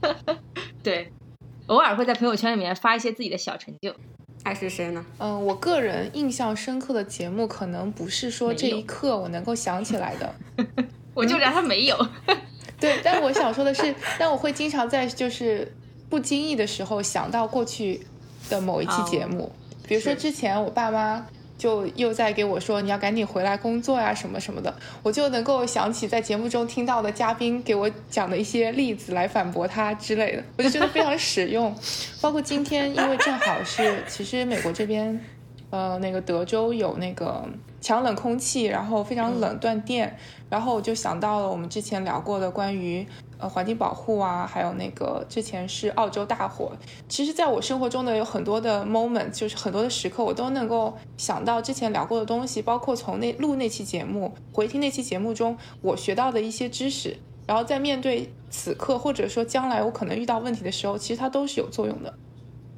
[0.82, 1.12] 对，
[1.72, 3.96] 偶尔会在朋友圈里面发一些自己的小成就。
[4.44, 5.06] 爱是谁呢？
[5.20, 10.36] 嗯，我个人印象深刻的节目，可能不是说这一刻我能够想起来的，
[11.16, 12.08] 我就聊他没有。
[12.78, 15.72] 对，但我想说的是，但我会经常在就是
[16.10, 18.06] 不经意的时候想到过去
[18.50, 19.50] 的某一期节目，
[19.88, 21.26] 比如说之前我爸妈。
[21.62, 31.72] 就又在给我说你要赶紧回来工作呀什么什么的，我就能够想起在节目中听到的嘉宾给我讲的一些例子来反驳他之类的，我就觉得非常实用。
[32.20, 35.24] 包括今天，因为正好是其实美国这边，
[35.70, 37.48] 呃，那个德州有那个
[37.80, 40.18] 强冷空气，然后非常冷断电，
[40.50, 43.06] 然后我就想到了我们之前聊过的关于。
[43.42, 46.72] 呃，环境保护啊，还有那个之前是澳洲大火。
[47.10, 62.14] 其实，在我生活中的有很多的 moment，就是很多的时刻，我都能够想到之前聊过的东西，包括从那录那期节目、回听那期节目中我学到的一些知识，然后在面对此刻或者说将来我可能遇到问题的时候，其实它都是有作用的。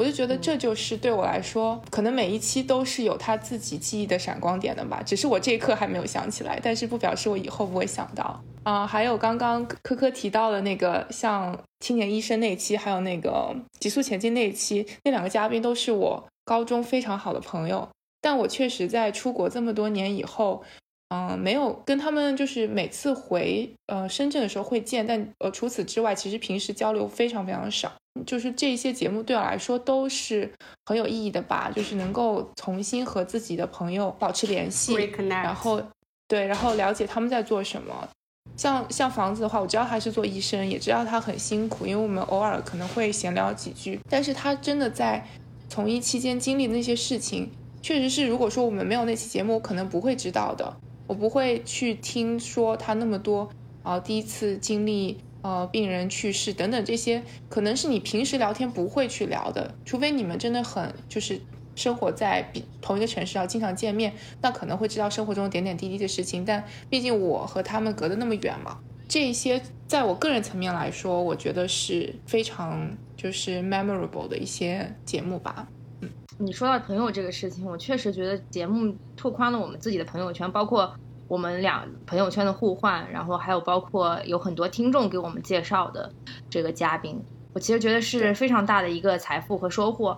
[0.04, 5.02] 我就觉得这就是对我来说，可能每一期都是有他自己记忆的闪光点的吧。
[5.02, 8.86] 只是我这一刻还没有想起来，但是不表示我以后不会想到啊。
[8.86, 17.88] 还有刚刚科科提到的那个像青年医生那一期，还有那个极速前进那一期，那两个嘉宾都是我高中非常好的朋友。
[18.20, 20.62] 但我确实在出国这么多年以后。
[21.10, 27.92] 嗯，没有跟他们就是每次回呃深圳的时候会见，但呃除此之外，其实平时交流非常非常少。
[28.26, 30.52] 就是这些节目对我来说都是
[30.86, 34.94] 很有意义的吧，就是能够重新和自己的朋友保持联系，
[35.28, 35.82] 然后
[36.28, 38.08] 对，然后了解他们在做什么。
[38.56, 44.00] 像像房子的话，我知道他是做医生，也知道他很辛苦，因为我们偶尔可能会闲聊几句。
[44.10, 45.26] 但是他真的在
[45.68, 47.50] 从医期间经历的那些事情，
[47.82, 50.72] 确实是如果说我们没有那期节目，我可能不会知道的。
[51.08, 53.50] 我不会去听说他那么多
[53.82, 61.40] 啊，第一次经历呃病人去世等等这些，可能是你平时聊天不会去聊的，除非你们真的很就是
[61.76, 66.44] 生活在比同一个城市，要经常见面，那可能会知道生活中点点滴滴的事情。
[66.44, 75.68] 但毕竟我和他们隔得那么远嘛，这些在我个人层面来说，我觉得是非常就是 memorable 的一些节目吧。
[76.02, 80.94] 嗯你说到朋友这个事情，我确实觉得节目拓宽了我们自己的朋友圈，包括
[81.28, 86.12] 我们俩朋友圈的互换，然后还有包括有很多听众给我们介绍的
[86.50, 87.22] 这个嘉宾，
[87.54, 90.18] 我其实觉得是非常大的一个财富和收获。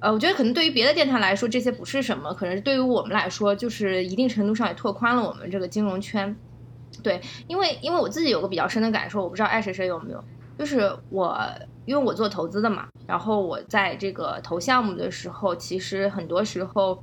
[0.00, 6.34] 呃，我觉得可能对于别的电台来说这些不是什么，可能是对于我们来说，就是一定程度上也拓宽了我们这个金融圈。
[7.02, 10.24] 对，因为因为我自己有个比较深的感受，我不知道爱谁谁有没有。
[10.58, 11.38] 就是我，
[11.86, 17.02] 因为我做投资的嘛，然后我在这个投项目的时候，其实很多时候，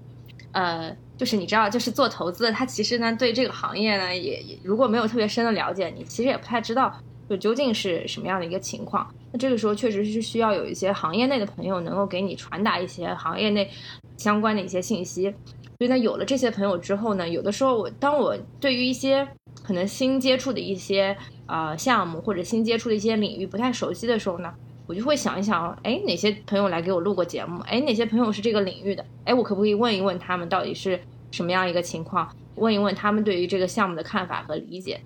[0.52, 6.94] 呃，就是你知道，就是做投资的，他其实呢对这个行业呢也也如果没有特别深的了解，你其实也不太知道
[7.30, 9.06] 就究竟是什么样的一个情况。
[9.32, 13.70] 那这个时候确实是需要有一些行业内的朋友能够给你传达一些行业内
[14.16, 15.34] 相关的一些信息。
[15.78, 19.28] 所以呢，有了这些朋友之后呢，有的时候我当我对于一些
[19.64, 21.18] 可能新接触的一些。
[21.50, 24.54] 呃，项目或者新接触的一些领域不太熟悉的时候呢，
[24.88, 27.62] 我就会想一想，哎，哪些朋友来给我录过节目？
[27.62, 29.06] 哎，哪些朋友是这个领域的？
[29.26, 31.00] 哎，我可不可以问一问他们到底是
[31.32, 32.34] 什么样一个情况？
[32.56, 35.00] 问一问他们对于这个项目的看法和理解？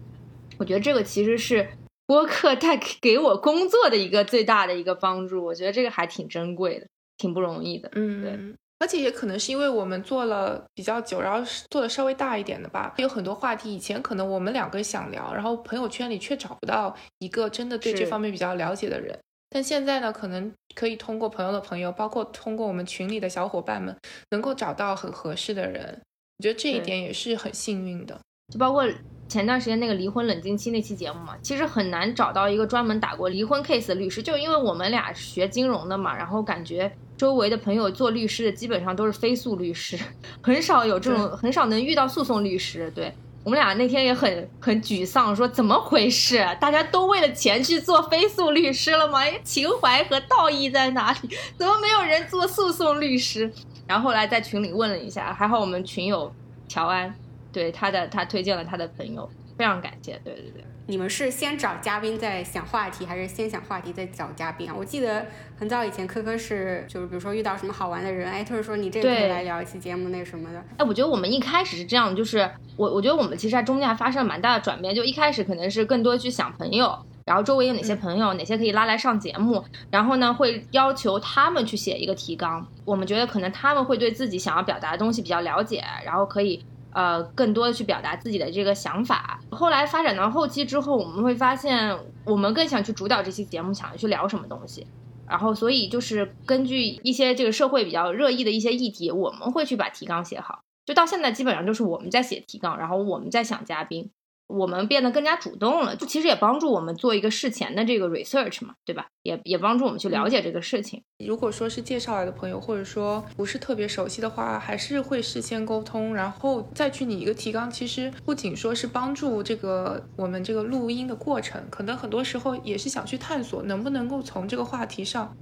[0.57, 1.67] 我觉得这个其实是
[2.05, 5.43] 播客带给我工作的一个最大的一个帮助。
[5.43, 6.85] 我觉得这个还挺珍贵的，
[7.17, 7.89] 挺不容易的。
[7.93, 8.55] 嗯，对。
[8.79, 19.19] 而且也可能是因为我们做了比较久，然后做的稍微大一点的吧，有很多话题以前可能我们两个想聊，然后朋友圈里却找不到一个真的对这方面比较了解的人。
[19.53, 23.93] 但现在呢，可能可以通过朋友的朋友，包括通过我们群里的小伙伴们，
[24.29, 26.01] 能够找到很合适的人。
[26.39, 28.17] 我觉得这一点也是很幸运的。
[28.51, 28.83] 就包括
[29.27, 36.91] 前段时间那个离婚冷静期那期节目嘛，其实很难找到一个专门打过离婚 case 的律师，就因为我们俩学金融的嘛，然后感觉。
[37.17, 39.95] 周围的朋友做律师的基本上都是非诉律师，
[40.41, 42.89] 很少有这种，很少能遇到诉讼律师。
[42.95, 46.45] 对我们俩那天也很很沮丧，说怎么回事？
[46.59, 49.19] 大家都为了钱去做非诉律师了吗？
[49.43, 51.29] 情怀和道义在哪里？
[51.57, 53.51] 怎么没有人做诉讼律师？
[53.87, 56.31] 然后后来在群里问了一下，还好我们群友
[56.67, 57.13] 乔安，
[57.51, 59.27] 对他的他推荐了他的朋友，
[59.57, 60.21] 非常感谢。
[60.23, 60.63] 对对对。
[60.91, 64.75] 你们是先找嘉宾再想话题，还是先想话题再找嘉宾啊？
[64.77, 65.25] 我记得
[65.57, 70.61] 很早以前科科是，就是比如说遇到什么好玩的人，哎，就是说你这个可以来聊一期节目那什么的。
[70.77, 72.39] 哎，我觉得我们一开始是这样，就是
[72.75, 76.93] 我我觉得我们其实在中间还发生了蛮大的转变，就一开始可能是更多去想朋友，
[77.25, 86.61] 然后周围有哪些朋友，哪些可以拉来上节目，然后呢会要求他们去写一个提纲，我们觉得可能他们会对自己想要表达的东西比较了解，然后可以。
[86.93, 89.39] 呃，更多的去表达自己的这个想法。
[89.49, 94.85] 后来发展到后期之后，我们会发现，我们更想去主导这期节目，想要去聊什么东西。
[95.27, 100.59] 然后，所以就是根据一些这个社会比较热议的一些议题，我们会去把提纲写好。
[100.85, 104.11] 就到现在，基本上就是我们在写提纲，然后我们在想嘉宾。
[104.51, 109.07] 我们变得更加主动了，就其实也帮助我们做一个事前的这个 research 嘛，对吧？
[109.23, 111.01] 也也帮助我们去了解这个事情。
[111.25, 117.69] 如果说是介绍来的朋友，或者说不是特别熟悉的话，还是会事先沟通，然后再去拟一个提纲。
[117.69, 125.35] 其实不仅说是帮助这个我们这个录音的过程，可能很多时候也是想去探索能不能够从这个话题上，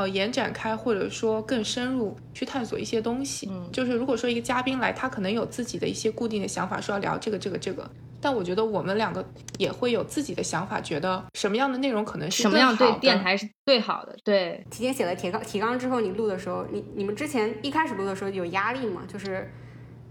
[0.00, 3.46] 呃，延展开，或者说更深入去探索一些东西。
[3.50, 7.88] 嗯，就是如果说一个嘉宾来，他可能有自己的一些固定的想法，说要聊这个这个这个。
[8.18, 9.22] 但我觉得我们两个
[9.58, 14.16] 也会有自己的想法，觉得什么样的内容可能是什么样对电台是最好的。
[14.24, 19.02] 对，提前写了提纲，提纲之后你录的时候，你你们之前一开始录的时候有压力吗？
[19.06, 19.52] 就是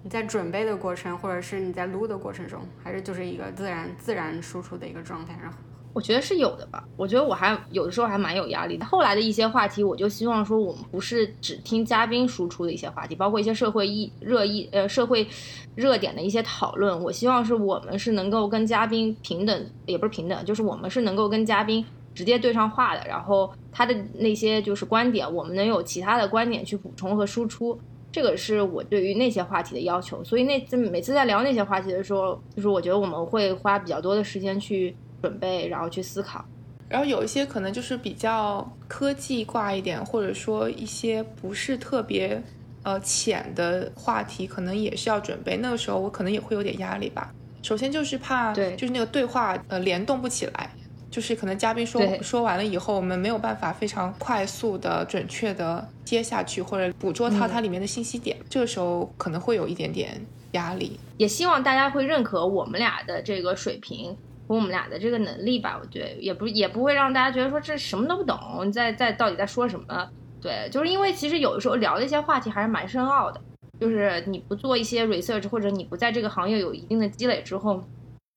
[0.04, 5.58] 你在准备的过程，或者是你在录的过程中，还是就是一个自然自然输出的一个状态，然后。
[5.92, 8.86] 我觉得是有的吧，我觉得我还有的时候还蛮有压力的。
[8.86, 15.28] 后来的一些话题，我就希望说，我们不是只听嘉宾输出的一些话题，包括一些社会议热议呃社会
[15.76, 17.04] 热点的一些讨论。
[17.04, 23.04] 我希望是我们是能够跟嘉宾平等，也不是平等，就是我们是能够跟嘉宾直接对上话的。
[23.08, 27.78] 然后他的那些就是观点，我们能有其他的观点去补充和输出。
[28.12, 30.24] 这个是我对于那些话题的要求。
[30.24, 34.96] 所以那次每次在聊那些话题的时候，就是我觉得我们会花比较多的时间去。
[35.22, 36.44] 准备，然后去思考，
[36.88, 42.42] 然后有一些可能就是比较科技挂一点，或者说一些不是特别
[42.84, 45.58] 呃浅的话题，可能也是要准备。
[45.58, 47.32] 那个时候我可能也会有点压力吧。
[47.62, 50.72] 首先就是怕，对，就是那个对话呃联动不起来，
[51.12, 58.38] 就是可能嘉宾说说完了以后，我们没有办法非常快速的、准确的接下去，或者捕捉到它里面的信息点。
[58.50, 60.20] 这个时候可能会有一点点
[60.54, 60.98] 压力。
[61.18, 64.16] 也希望大家会认可我们俩的这个水平。
[64.56, 70.10] 我们俩的这个能力吧，我觉得也不也不会让大家觉得说这什么都不懂，你在在到底在说什么？
[70.42, 73.40] 对，就是因为其实有的时候聊的一些话题还是蛮深奥的，
[73.80, 77.84] 就是你不做一些 research 或者你不在这个行业有一定的积累之后，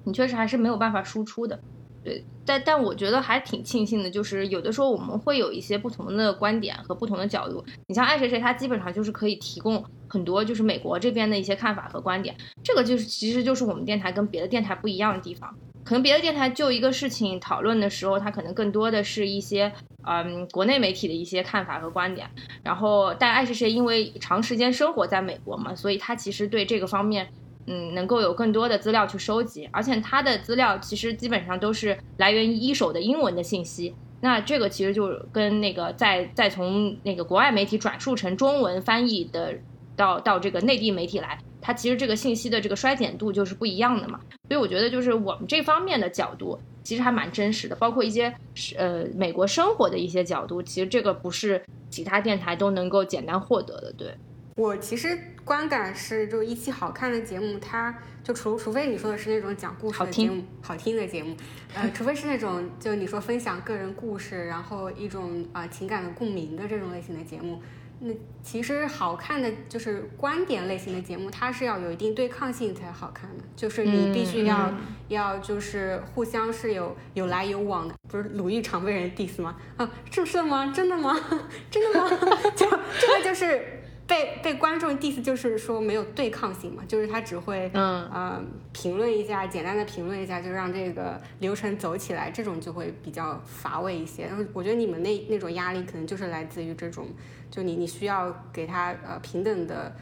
[0.04, 1.58] 你确实还是没有办法输出的。
[2.04, 7.64] 对，但但我觉得还挺庆幸的，就是有的时候我们会有一些不同的观点和不同的角度。
[7.86, 15.54] 你像爱谁谁，他基本上就是可以提供很多就是美国这边的一些看法和观点，这个就是其实就是我们电台跟别的电台不一样的地方。
[15.84, 19.72] 可能别的电台就一个事情讨论的时候，它可能更多的是一些
[20.06, 22.28] 嗯国内媒体的一些看法和观点。
[22.62, 27.28] 然后，但爱谁谁因为长时间生活在美国嘛，所以他其实对这个方面。
[27.68, 33.94] 嗯，能够有更多的资料去收集，而且它的资料其实基本上都是来源于一手的英文的信息。
[34.20, 39.54] 那这个其实就跟那个再再从那个国外媒体转述成中文翻译的
[39.94, 44.20] 到到这个内地媒体来，它其实这个信息的这个衰减度就是不一样的嘛。
[44.48, 48.34] 所以我觉得就是我们这方面的角度其实还蛮真实的，包括一些
[48.76, 54.14] 呃美国生活的一些角度，其实这个不是其他电台都能够简单获得的，对。
[54.56, 61.34] 我其实观感是，就一期好看的节目，它就除除非你说的是那种讲故事的节目，好听的节目，
[61.74, 67.62] 呃，除非是那种就你说分享个人故事，然后一种啊情感的共鸣的这种类型的节目，
[68.04, 74.72] 那其实好看的就是观点类型的节目，它是要有一定对抗性才好看的，就是你必须要
[75.08, 79.56] 要就是互相是有有来有往的，不是鲁豫常被人 diss 吗？
[79.76, 80.72] 啊，是是吗？
[80.74, 81.16] 真的吗？
[81.70, 82.08] 真的吗？
[82.56, 82.68] 就
[83.00, 83.78] 这个就是。
[84.04, 88.42] 被被观众 diss 就是说没有对抗性嘛，就是他只会嗯呃
[88.72, 94.26] 评论一下，简单的评论一下，就让这个流程走起来，这种就会比较乏味一些。
[94.26, 97.06] 然后我觉得你们那那种压力可能就是来自于这种，
[97.52, 99.94] 就你你需要给他呃平等的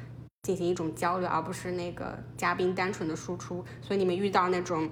[0.42, 3.64] 进行一种交流，而不是那个嘉宾单纯的输出。
[3.82, 4.88] 所以你们遇到那种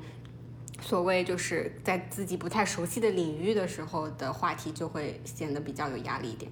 [0.81, 6.51] 所谓就是在自己不太熟悉的领域的时候的话题，就会显得比较有压力一点。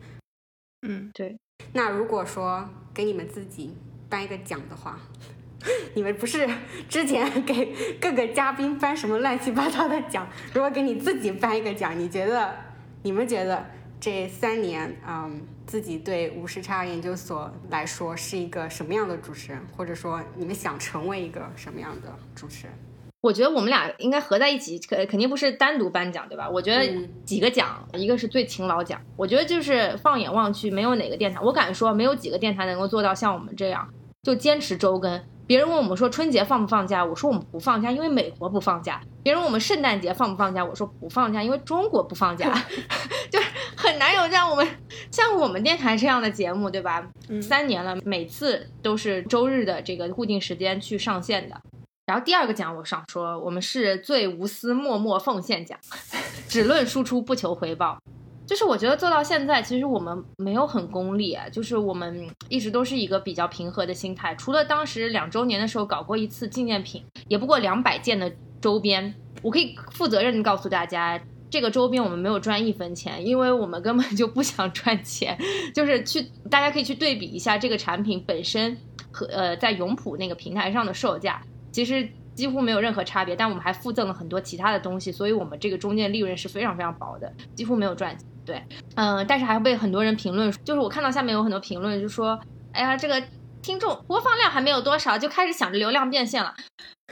[0.87, 1.37] 嗯，对。
[1.73, 3.77] 那如果说给你们自己
[4.09, 5.01] 颁一个奖的话，
[5.97, 6.49] 你们不是
[6.89, 10.29] 之前 给各个嘉宾颁什么乱七八糟的奖？
[10.55, 12.55] 如果给你自己颁一个奖，你觉得
[13.03, 13.67] 你们觉得
[13.99, 22.75] 这三年，嗯，自己对无时差研究所来说是一个什么样的主持人，或者说你们想成为一个什么样的主持人？
[23.23, 26.49] 我觉得我们俩应该合在一起，肯肯定不是单独颁奖，对吧？
[26.49, 29.01] 我觉得几个奖，一个是最勤劳奖。
[29.17, 33.89] 我觉得就是放眼望去，没有哪个电台，我敢说没有几个电台能够做到像我们这样，
[34.23, 35.21] 就坚持周更。
[35.49, 39.01] 别人问我们说春节放不放假，我说我们不放假，因为美国不放假。
[39.23, 42.53] 别人问我们圣诞节放不放假，我说不放假，因为中国不放假。
[43.31, 43.41] 就
[43.77, 44.66] 很难有像我们
[45.12, 47.07] 像我们电台这样的节目，对吧？
[47.43, 51.61] 三年了，每次都是周日的这个固定时间去上线的。
[52.07, 55.79] 然后第二个奖，我想说，我们是最无私默默奉献奖，
[56.49, 57.99] 只论输出不求回报。
[58.47, 64.33] 就是我觉得做到现在，其实我们没有很功利啊，就是我们一直都是一个比较平和的心态。
[64.37, 69.12] 除了当时两周年的时候搞过一次纪念品，也不过两百件的周边，
[69.43, 71.20] 我可以负责任的告诉大家，
[71.57, 75.35] 这个周边我们没有赚一分钱，因为我们根本就不想赚钱。
[75.75, 78.77] 就是去大家可以去对比一下这个产品本身
[79.11, 81.41] 和呃在永普那个平台上的售价。
[81.73, 88.15] 其实几乎没有任何差别，但我们还附赠了很多其他的东西，所以我们这个中间利润是非常非常薄的，几乎没有赚。
[88.45, 88.63] 对，
[88.95, 92.39] 嗯，但是还被很多人评论，就是我看到下面有很多评论，就说，
[92.73, 93.23] 哎呀，这个
[93.63, 96.55] 听众播放量还没有多少，就开始想着流量变现了。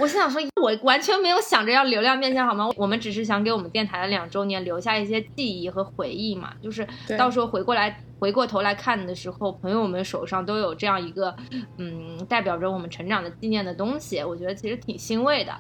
[0.01, 2.69] 我心想说，我完全没有想着要流量变现，好吗？
[2.77, 6.87] 我们只是想给我们电台的两周年留下一些记忆和回忆嘛，就是
[7.17, 11.37] 到时候回过来回过头来看的时候，朋友们手上都有这样一个，
[11.79, 15.53] 嗯，代表着我们成长的纪念的东西，我觉得其实挺欣慰的。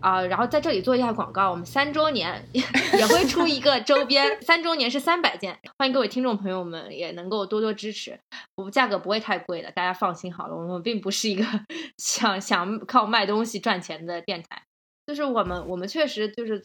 [0.00, 8.20] 啊，然后在这里做一下广告，我们三周年 也会出一个周边，三周年是三百件，欢迎各位听众朋友们也能够多多支持，
[8.62, 11.44] 我价格不会太贵的，大家放心好了，我们并不是一个
[11.98, 14.62] 想想靠卖东西赚钱的电台，
[15.06, 16.64] 就是我们我们确实就是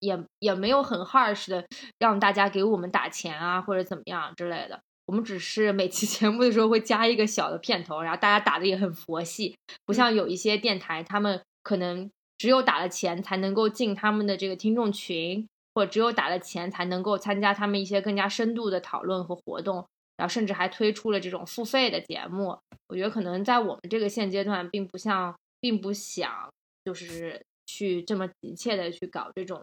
[0.00, 1.64] 也也没有很 harsh 的
[1.98, 9.56] 让大家给我们打钱啊或者怎么样之类的，我们只是每期 节目的时候会加一个小的片头，然后大家打的也很佛系，
[9.86, 12.10] 不像有一些电台他们可能。
[12.38, 19.86] 只有打了钱才能够进他们的这个听众群，或者只有打了钱才能够参加他们一些更加深度的讨论和活动，
[20.22, 22.56] 然后甚至还推出了这种付费的节目。
[22.86, 26.48] 我觉得可能在我们这个现阶段，并不像，并不想
[26.84, 29.60] 就是去这么急切的去搞这种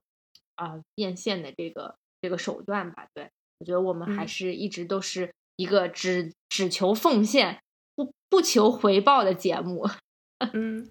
[0.56, 3.08] 啊变现的这个这个手段吧。
[3.14, 3.30] 对
[3.60, 7.62] 我觉得我们还是一直都是一个只只求奉献，
[7.96, 9.88] 不不求回报的节目。
[10.52, 10.90] 嗯。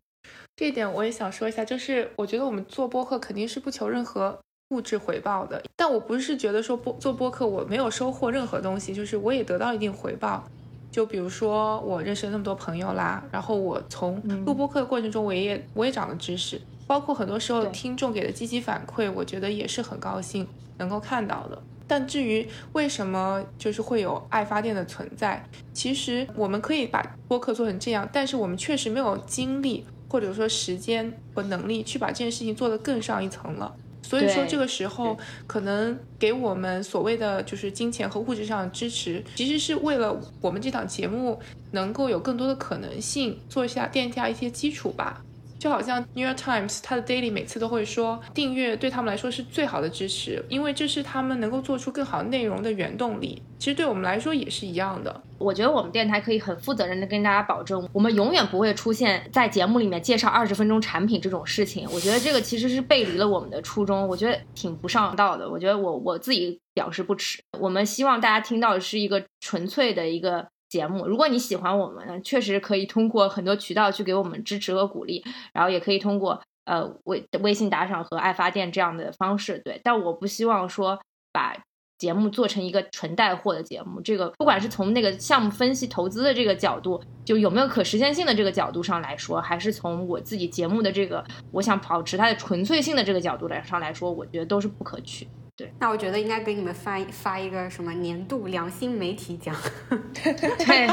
[0.57, 4.41] 这一点我也想说一下，就是我觉得我们做播客肯定是不求任何
[4.71, 10.45] 物质回报的，但我不是觉得说播做播客我没有收获任何东西，就是我也得到一定回报。
[10.91, 20.47] 就比如说我认识了那么多朋友啦，然后我从录播课的过程中，我也我也长了知识，包括很多时候听众给的积极反馈，我觉得也是很高兴
[20.77, 21.62] 能够看到的。
[21.87, 25.43] 但至于为什么就是会有爱发电的存在，
[25.73, 33.75] 其实我们可以把播客做成这样，但是我们确实没有精力或者说时间和能力去把这件事情做得更上一层了。
[34.09, 35.15] 所以说，这个时候
[35.47, 41.39] 可能给我们所谓的就是金钱和物质上的支持，其实是为了我们这档节目
[41.73, 45.23] 能够有更多的可能性，做一下垫下一些基础吧。
[45.59, 53.43] 就好像 New York Times 它的 Daily 每次都会说，订阅对他们来说是最好的支持，因为这是他们能够做出更好内容的原动力。
[53.59, 55.23] 其实对我们来说也是一样的。
[55.37, 61.89] 我觉得我们电台可以很负责任的跟大家保证，我们永远不会出现在节目里面介绍二十分钟产品这种事情。
[61.93, 65.49] 我觉得这个其实是背离了我们的初衷，我觉得挺不上道的。
[65.49, 67.41] 我觉得我我自己表示不耻。
[67.59, 70.47] 我们希望大家听到的是一个纯粹的一个。
[70.69, 79.81] 节目，如果你喜欢我们，确实可以通过很多渠道去给我们支持和鼓励，然后也可以通过呃微微信打赏和爱发电这样的方式，对。
[79.83, 81.01] 但我不希望说
[81.33, 81.57] 把
[81.97, 95.27] 节目做成一个纯带货的节目，这个不管是从那个项目分析投资的这个角度，就有没有可实现性的这个角度上来说，还是从我自己节目的这个我想保持它的纯粹性的这个角度来上来说，我觉得都是不可取。
[95.59, 99.53] 对，那我觉得应该给你们发发一个什么年度良心媒体奖，
[100.15, 100.87] 对，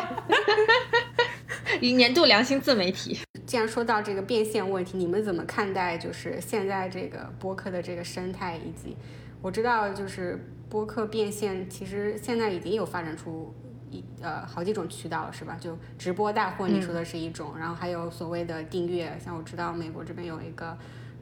[1.94, 3.20] 年度良心自媒体。
[3.46, 8.58] 既然说到这个变现问题，你们怎么看待就是现在这个播客的这个生态？
[8.58, 8.98] 以及
[9.40, 13.54] 我知道就是播客变现，其实现在已经有发展出
[13.92, 15.56] 一呃好几种渠道了，是吧？
[15.62, 20.76] 就直播带货，你说的是一种，然后还有所谓的订阅，像我知道美国这边有一个。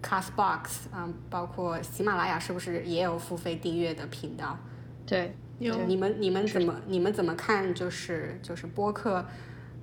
[0.04, 4.60] Castbox，嗯，包括喜马拉雅是不是也有付费订阅的频道？
[5.08, 5.86] 对，有。
[5.86, 7.74] 你们你们怎么你们怎么看？
[7.74, 9.26] 就是就是播客，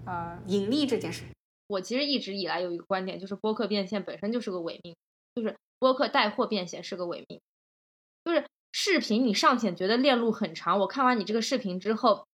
[0.05, 1.25] 呃，盈利这件事。
[1.67, 4.95] 我其实一直以来有一个观点，就是播客变现本身就是个伪命，
[5.35, 7.41] 就是播客带货变现是个伪命。
[8.25, 12.27] 就是视频你尚且觉得链路很长，我看完你这个视频之后，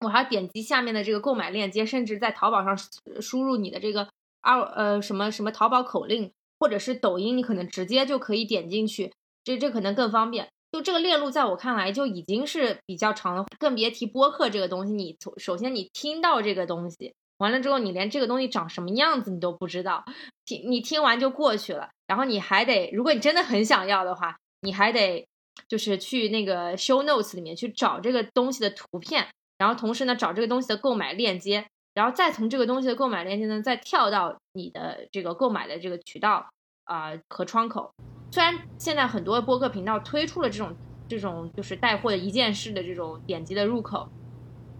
[0.00, 2.76] 我还点击下面的这个购买链接，甚至在淘宝上
[3.20, 4.08] 输入你的这个
[4.40, 6.30] 二呃什么什么淘宝口令。
[6.60, 9.10] 或者是抖音，你可能直接就可以点进去，
[9.42, 10.46] 这这可能更方便。
[10.70, 14.92] 就这个链路，在我看来就已经是比较长了，更别提播客这个东西。
[14.92, 20.04] 你从首先你听到这个东西，完了之后你连这个东西长什么样子你都不知道，
[20.44, 21.88] 听你听完就过去了。
[22.06, 25.26] 然后你还得，如果你真的很想要的话，你还得
[25.66, 29.26] 就是去那个 show notes 里面去找这个东西的图片，
[29.58, 31.66] 然后同时呢找这个东西的购买链接。
[32.00, 36.48] 然后再从这个东西的购买链接呢，再跳到你的这个购买的这个渠道
[36.84, 37.92] 啊和窗口。
[38.30, 40.74] 虽然现在很多播客频道推出了这种
[41.06, 44.08] 这种就是带货的一件事的这种点击的入口，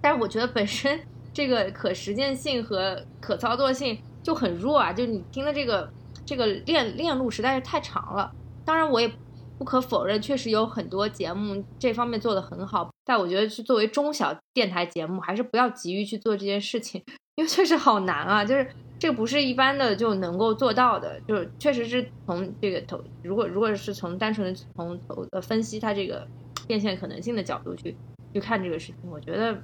[0.01, 0.99] 但是我觉得本身
[1.35, 4.91] 这个可实践性和可操作性就很弱啊！
[4.91, 5.93] 就你听的这个
[6.25, 8.33] 这个链链路实在是太长了。
[8.65, 9.13] 当然我也。
[9.61, 17.05] 不可否认，确实有很多节目这方面做得很好，但我觉得是作为中小电台节目，还是不要急于去做这件事情，
[17.35, 18.67] 因为确实好难啊，就是
[18.99, 26.27] 这不是一般的就能够做到的，就是确实是从这个投，如果如果是从单纯的从投呃分析它这个
[26.67, 27.95] 变现可能性的角度去
[28.33, 29.61] 去看这个事情，我觉得。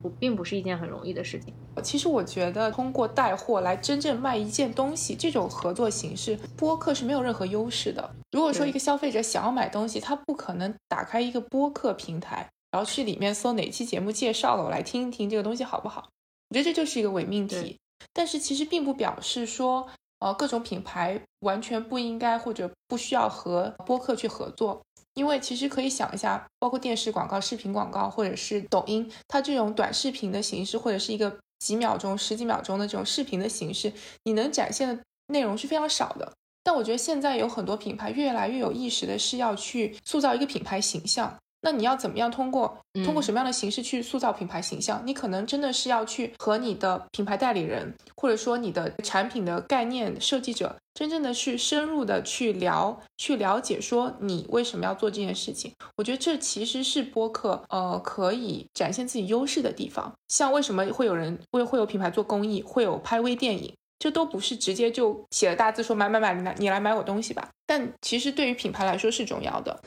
[0.00, 1.52] 不，并不是一件很容易的事情。
[1.82, 8.10] 其实我觉得，通过带货来真正卖一件东西，这种合作形式，播客是没有任何优势的。
[8.34, 16.08] 如果说一个消费者想要买东西，他不可能打开一个播客平台，然后去里面搜哪期节目介绍了，我来听一听这个东西好不好？
[16.48, 17.78] 我觉得这就是一个伪命题。
[18.12, 24.82] 但是其实并不表示说，呃，各种品牌完全不应该或者不需要和播客去合作。
[25.14, 33.92] 因为其实可以想一下，包括电视广告、视频广告，或者是抖音，它这种短视频的形式，或者是一个几秒钟、十几秒钟的这种视频的形式，
[34.24, 36.32] 你能展现的内容是非常少的。
[36.64, 41.36] 但我觉得现在有很多品牌越来越有意识的是要去塑造一个品牌形象。
[41.60, 45.02] 那你要怎么样通过通过什么样的形式去塑造品牌形象？
[45.06, 55.72] 你可能真的是要去和你的品牌代理人，或者说你的产品的概念设计者，真正的去深入的去聊，去了解说你为什么要做这件事情。
[55.96, 60.12] 我觉得这其实是播客呃可以展现自己优势的地方。
[60.28, 63.74] 像为什么会有人会会有品牌做公益，会有拍微电影，
[64.04, 67.48] 这都不是直接就写了大字说买买买，你来你来买我东西吧。
[67.66, 69.80] 但其实对于品牌来说是重要的。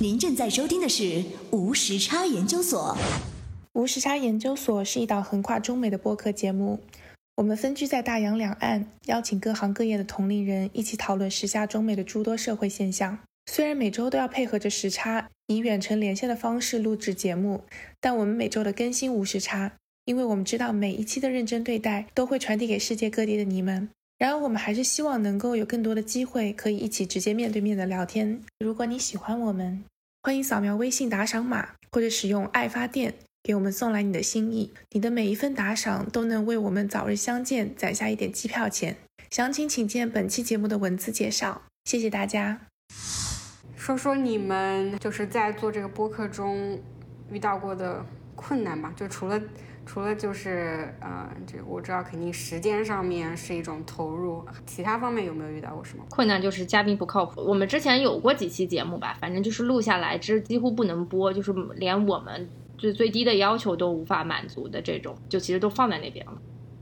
[0.00, 2.96] 您正在收听的是无时差研究所。
[3.74, 6.80] 无时差研究所是一档横跨中美的播客节目。
[7.36, 13.18] 我们分居在大洋两岸，邀请各行各业的同龄人一起讨论时下中美的诸多社会现象。
[13.44, 17.64] 虽然每周都要配合着时差，以远程连线的方式录制节目，
[18.00, 19.72] 但我们每周的更新无时差，
[20.04, 23.88] 因为我们知道每一期的认真对待都会传递给世界各地的你们。
[24.18, 28.40] 然而，我们还是希望能够有更多的机会可以一起直接面对面的聊天。
[28.60, 29.84] 如果你喜欢我们，
[30.22, 33.14] 欢迎扫描微信打赏码，或者使用爱发电。
[33.42, 38.96] 给我们送来你的心意，你的每一份打赏都能为我们早日相见攒下一点机票钱。
[39.30, 41.60] 详情请见本期节目的文字介绍。
[41.84, 42.58] 谢谢大家。
[43.76, 46.80] 说说你们就是在做这个播客中
[47.30, 48.02] 遇到过的
[48.44, 49.40] 困难吧，就除了
[49.86, 56.40] 除了就是呃，这我知道肯定时间上面是一种投入，其他方面有没有遇到过什么困难？
[56.42, 57.40] 就是嘉宾不靠谱。
[57.40, 62.48] 我们之前有过几期节目吧，反正就是录下来之几乎不能播，就是连我们。
[62.76, 66.32] 最最低的要求都无法满足的这种，就其实都放在那边了。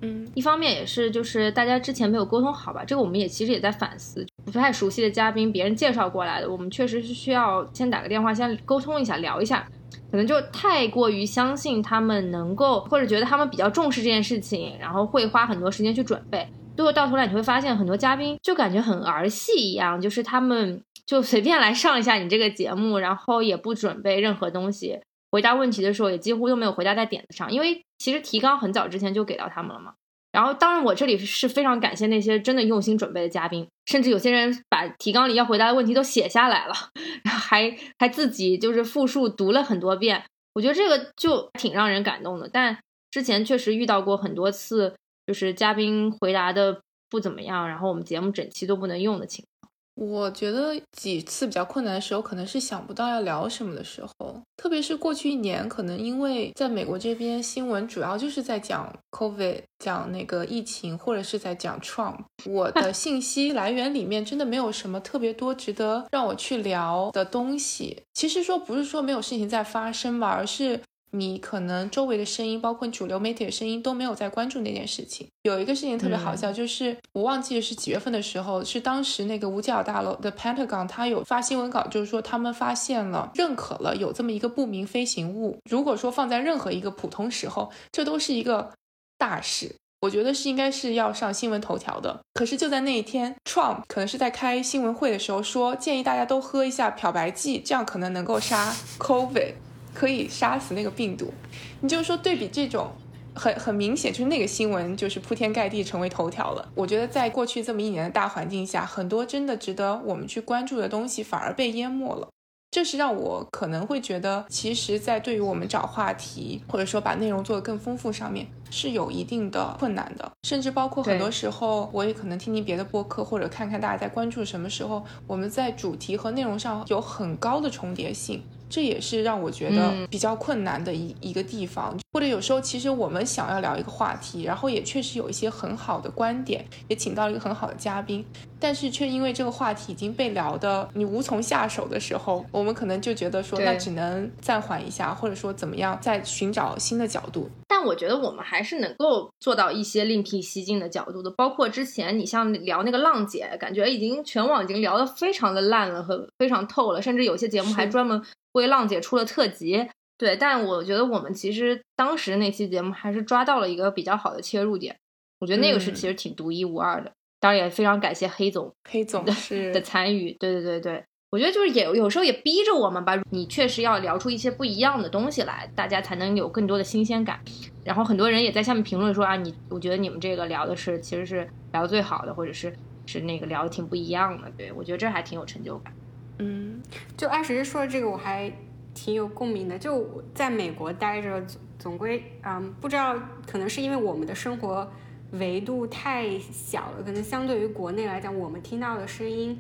[0.01, 4.27] 嗯，一方面也是就是大家之前没有沟通好吧，这个我们也其实也在反思。
[4.45, 9.69] 不太熟悉的嘉宾，别人介绍过来的，我们确实是需要先打个电话，先沟通一下，聊一下。
[10.13, 16.47] 可能就太过于相信他们能够，或者觉得他们比较重视这件事情，然后会花很多时间去准备。
[16.77, 25.01] 最后到头来你会发现，很多嘉宾就感觉很儿戏一样，就是他们就随便来上一下你这个节目，然后也不准备任何东西。
[25.31, 29.95] 回答问题的时候也几乎都没有回答在点子上，因为其实提纲很早之前就给到他们了嘛。
[30.33, 36.75] 然后当然我这里是非常感谢那些真的用心准备的嘉宾，甚至有些人把提纲里要回答的问题都写下来了，
[37.29, 40.25] 还还自己就是复述读了很多遍。
[40.55, 42.49] 我觉得这个就挺让人感动的。
[42.51, 42.79] 但
[43.11, 44.95] 之前确实遇到过很多次，
[45.27, 46.81] 就是嘉宾回答的
[47.11, 49.52] 不怎么样，然后我们节目整期都不能用的情况。
[49.95, 68.03] 我觉得几次比较困难的时候，可能是想不到要聊什么的时候，特别是过去一年，可能因为在美国这边新闻主要就是在讲 COVID，讲那个疫情，或者是在讲 Trump，我的 信息来源里面真的没有什么特别多值得让我去聊的东西。
[68.15, 70.81] 其实说不是说没有事情在发生吧，而是。
[71.15, 75.29] 你可能周围的声音，包括主流媒体的声音，都没有在关注那件事情。
[75.43, 85.59] 有一个事情特别好笑，就是我忘记是几月份的时候，是当时那个五角大楼的 Pentagon，他有发新闻稿，就是说他们发现了、认可了有这么一个不明飞行物。
[85.69, 88.71] 如果说放在任何一个普通时候，这都是一个
[89.19, 92.21] 大事，我觉得是应该是要上新闻头条的。
[92.33, 99.53] 可是就在那一天，Trump 可能是在开新闻会的时候说，建议大家都喝一下漂白剂，这样可能能够杀 COVID。
[99.95, 101.33] 可以杀死那个病毒，
[101.81, 102.91] 你就是说对比这种
[103.35, 106.69] 很很明显，就是那个新闻就是铺天盖地成为头条了。
[106.75, 112.29] 我觉得在过去这么一年的大环境下，很多真的值得我们去关注的东西反而被淹没了。
[112.71, 120.33] 这是让我可能会觉得，其实，在对于我们找话题或者说把内容做得更丰富上面是有一定的困难的。
[120.45, 128.43] 甚至包括很多时候，我也可能听听别的播客或者看看大家在关注什么时候，我们在主题和内容上有很高的重叠性。
[128.73, 138.25] 这也是让我觉得比较困难的一一个地方，或者有时候其实我们想要聊一个话题，然后也确实有一些很好的观点，也请到了一个很好的嘉宾，
[138.63, 147.51] 但是却因为这个话题已经被聊的你无从下手的时候，我们可能就觉得说那只能暂缓一下，或者说怎么样再寻找新的角度。
[147.67, 158.23] 但我觉得我们还是能够做到一些另辟蹊径的角度的，包括之前你像聊那个浪姐，感觉已经全网已经聊得非常的烂了和非常透了，甚至有些节目还专门。
[158.53, 159.89] 为浪姐出了特辑，
[160.19, 164.95] 对，但我觉得我们其实当时那期节目还是抓到了一个比较好的切入点，
[165.41, 167.11] 我觉得那个是其实挺独一无二的。
[167.43, 177.41] 当然也非常感谢黑总，黑总的是的参与，对对对对，我觉得就是也有时候也逼着我们吧，你确实要聊出一些不一样的东西来，大家才能有更多的新鲜感。
[177.83, 182.73] 然后很多人也在下面评论说啊，你我觉得你们这个聊的是其实是聊最好的，或者是
[183.07, 185.93] 是那个聊的挺不一样的，对我觉得这还挺有成就感。
[186.39, 186.81] 嗯，
[187.17, 188.53] 就爱实说的这个我还
[188.95, 189.77] 挺有共鸣的。
[189.77, 194.89] 就在美国待着，总总归，嗯，不知道可能是因为我们的生活
[195.33, 199.59] 维度太小了，可能相对于国内来讲，我们听到的声音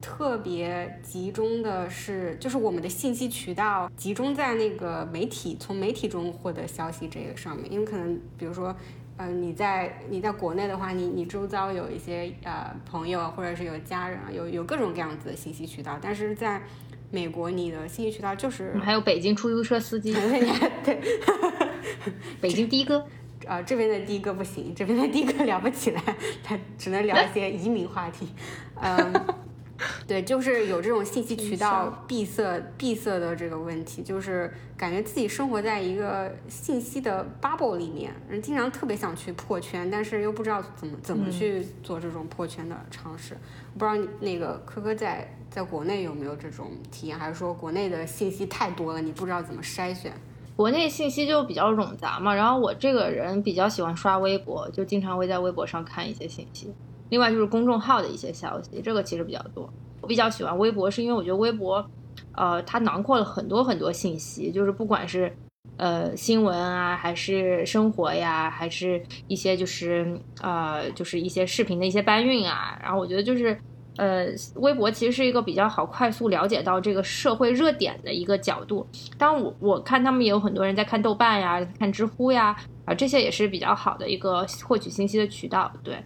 [0.00, 7.72] 特别集中的是，就是我们的信息渠道集中在那个媒体，从媒体中获得消息这个上面。
[7.72, 8.74] 因为可能，比如说。
[9.18, 15.98] 嗯，你在你在国内的话，你你周遭有一些呃朋友，或者是有家人，有有各种各样子的信息渠道。
[16.00, 16.62] 但是在
[17.10, 20.14] 美国，你的信息渠道就是还有北京出租车司机，
[20.82, 20.98] 对，
[22.40, 23.06] 北京的哥，
[23.46, 26.02] 啊，这边的的哥不行，这边的的哥聊不起来，
[26.42, 28.28] 他只能聊一些移民话题。
[28.80, 29.12] 嗯，
[30.06, 43.36] 对，就是有这种信息渠道闭塞闭塞的这个问题，就是感觉自己生活在一个信息的 bubble 里面，人经常特别想去破圈，但是又不知道怎么怎么嗯去做这种破圈的尝试。
[43.74, 50.12] 不知道你那个科科在在国内有没有这种体验，还是说国内的信息太多了，你不知道怎么筛选？
[50.54, 56.72] 国内信息就比较冗杂嘛，然后我这个人比较喜欢刷微博，就经常会在微博上看一些信息。
[57.08, 59.68] 另外就是公众号的一些消息，这个其实比较多。
[60.00, 61.84] 我比较喜欢微博，是因为我觉得微博，
[62.34, 65.34] 呃，它囊括了很多很多信息，就是不管是
[65.76, 72.78] 呃新闻啊，还是生活呀，还是一些就是呃就是一些视频的一些搬运啊。
[72.82, 73.58] 然后我觉得就是
[73.96, 78.86] 呃，微博其实是一个比较好快速了解到这个社会热点的一个角度。
[79.18, 85.70] 当然我我看他们也有很多人在看豆瓣呀，看知乎呀，啊，这些也是比较好的一个获取信息的渠道。
[85.84, 86.02] 对，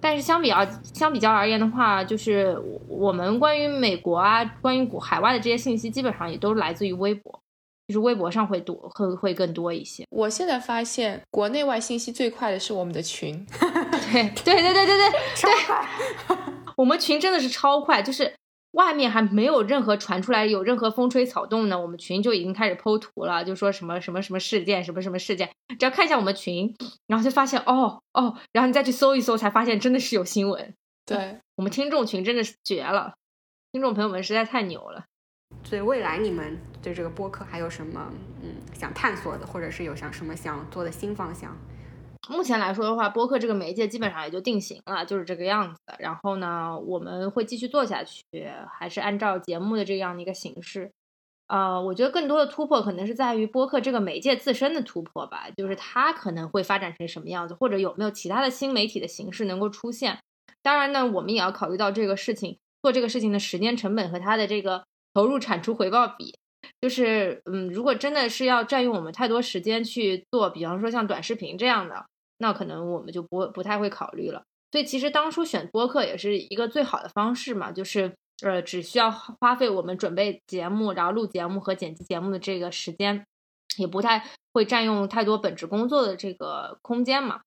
[0.00, 7.32] 但是相比较相比较而言的话，就是我我们关于美国啊，关于国海外的这些信息，基本上也都来自于微博，
[7.88, 10.04] 就是微博上会多会会更多一些。
[10.10, 13.44] 我现在发现，国内外信息最快的是我们的群，
[14.12, 16.38] 对对对对对对，超快！
[16.76, 18.34] 我们群真的是超快，就是
[18.72, 26.74] 外面还没有任何传出来有任何风吹草动呢，我们群就已经开始剖图了，就说什么什么什么事件，什么什么事件，只要看一下我们群，
[27.06, 30.74] 然后就发现哦哦，然后你再去搜一搜，才发现真的是有新闻。
[31.06, 33.14] 对，我们听众群真的是绝了，
[33.72, 35.04] 听众朋友们实在太牛了。
[35.62, 38.10] 所以未来你们对这个播客还有什么
[38.42, 41.56] 嗯想探索的，或者是有想什么想做的新方向？
[42.28, 45.80] 目前来说的话，播客这个媒介基本上也就定型了，就是这个样子。
[45.98, 48.22] 然后呢，我们会继续做下去，
[48.78, 50.90] 还是按照节目的这样的一个形式。
[51.48, 60.18] 呃，我觉得更多的突破可能是在于播客这个媒介自身的突破吧，就是它可能会发展成什么样子，或者有没有其他的新媒体的形式能够出现。
[60.62, 66.34] 当然呢，我们也要考虑到这个事情做这个事情的时间成本和它的这个投入产出回报比。
[66.80, 72.06] 就是，嗯，如果真的是要占用我们太多时间去做，比方说像短视频这样的，
[72.38, 74.42] 那可能我们就不不太会考虑了。
[74.72, 78.12] 所以其实当初选播客也是一个最好的方式嘛，就是
[78.42, 83.24] 呃，只需要花费我们准备节目，然后录节目和剪辑节目的这个时间，
[83.78, 87.40] 也不太会占用太多本职工作的这个空间嘛。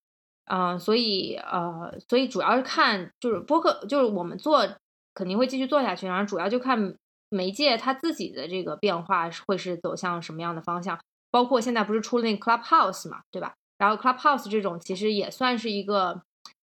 [0.46, 4.66] 嗯、所以呃，所以主要是看就是播客，就是我们做
[5.14, 6.96] 肯定会继续做下去，然后主要就看
[7.30, 10.98] 媒介它自己的这个变化会是走向什么样的方向。
[11.30, 13.54] 包括现在不是出了那个 Clubhouse 嘛，对吧？
[13.78, 16.22] 然后 Clubhouse 这种其实也算是一个，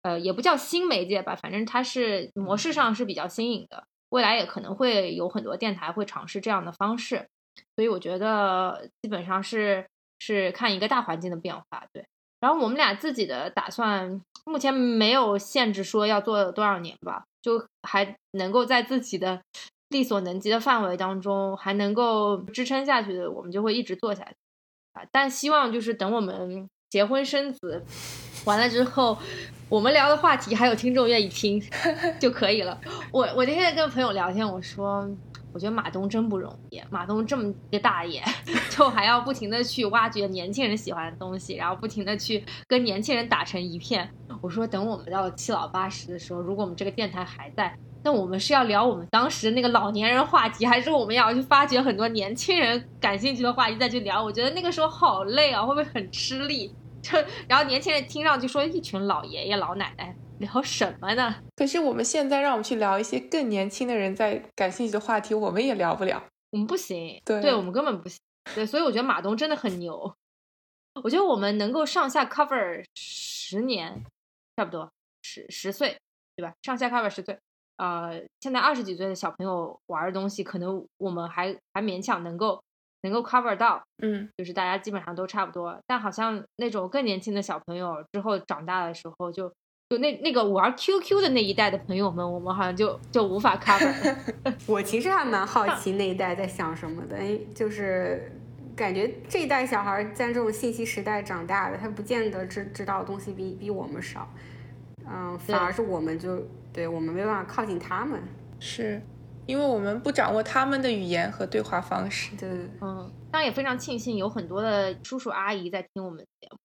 [0.03, 7.27] 呃，也不叫新媒介吧，反正它是模式上是比较新颖的，未来也可能会有很多电台会尝试这样的方式，
[7.75, 9.85] 所以我觉得基本上是
[10.19, 12.05] 是看一个大环境的变化，对。
[12.39, 19.41] 然后我们俩自己的打算，目前没有限制说要做多少年吧，就还能够在自己的
[19.87, 24.35] 力所能及的范围当中，还能够支撑下去的，我们就会一直做下去。
[24.91, 27.83] 啊，但希望就是等我们结婚生子
[28.45, 29.17] 完了之后，
[29.67, 31.59] 我们聊的话题还有听众愿意听
[32.21, 32.79] 就可以了。
[33.11, 35.09] 我我那天跟朋友聊天，我说
[35.51, 38.23] 我觉得马东真不容易，马东这么一个大爷，
[38.69, 44.07] 就还要不停的去挖掘年轻人喜欢的东西，然后不停的去跟年轻人打成一片。
[44.39, 47.75] 我说等我们到七老八十的时候，如果我们这个电台还在。
[48.05, 54.21] 那我们是要聊我们当时那个老年人话题，还是我们要去发掘很多年轻人感兴趣的话题再去聊？
[54.21, 56.75] 我觉得那个时候好累啊，会不会很吃力？
[57.11, 57.17] 就
[57.49, 61.35] 然后年轻人听上去说一群老爷爷老奶奶聊什么呢？
[61.55, 66.23] 可是我们现在让我们去聊一些更年轻的人在感兴趣的话题，我们也聊不了。
[66.51, 68.19] 我们不行，对我们根本不行。
[68.55, 70.15] 对，所以我觉得马东真的很牛。
[71.03, 74.03] 我觉得我们能够上下 cover 十年，
[74.55, 74.89] 差不多
[75.23, 75.97] 十十岁，
[76.35, 76.53] 对吧？
[76.61, 77.37] 上下 cover 十岁。
[77.77, 82.63] 呃，现在二十几岁的小朋友玩的东西，可能我们还还勉强能够
[83.03, 85.77] 能够 cover 到，嗯，就是大家基本上都差不多。
[85.85, 89.47] 但好像那种更年轻的小朋友之后长大的时候就，
[89.89, 94.15] 就那那个玩 QQ 的那一代的朋友们，我们好像就就无法 cover。
[94.67, 98.31] 我其实还蛮好 奇那一代在想什么的，哎，就是
[98.75, 104.27] 感觉这一代小孩在这种信息时代长大的，他不见得知知道的东西比比我们少，
[105.05, 106.41] 嗯，反而是我们就
[106.71, 108.21] 对我们没办法靠近他们，
[108.59, 109.01] 是
[109.45, 112.35] 因为我们不掌握他们的语言和对话方式。
[112.37, 112.49] 对。
[112.81, 116.57] 嗯，当然也非常庆幸有很多的叔叔阿姨在听我们节目，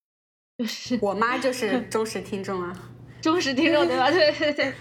[0.58, 2.90] 就是我妈就是忠实听众啊，
[3.22, 4.10] 忠实听众，对吧？
[4.12, 4.72] 对对对，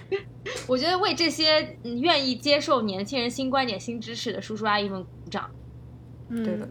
[0.68, 5.50] 我觉得为这些嗯愿意接受年轻人新观点、新知识的叔叔阿姨们鼓掌。
[6.30, 6.68] 嗯，对的。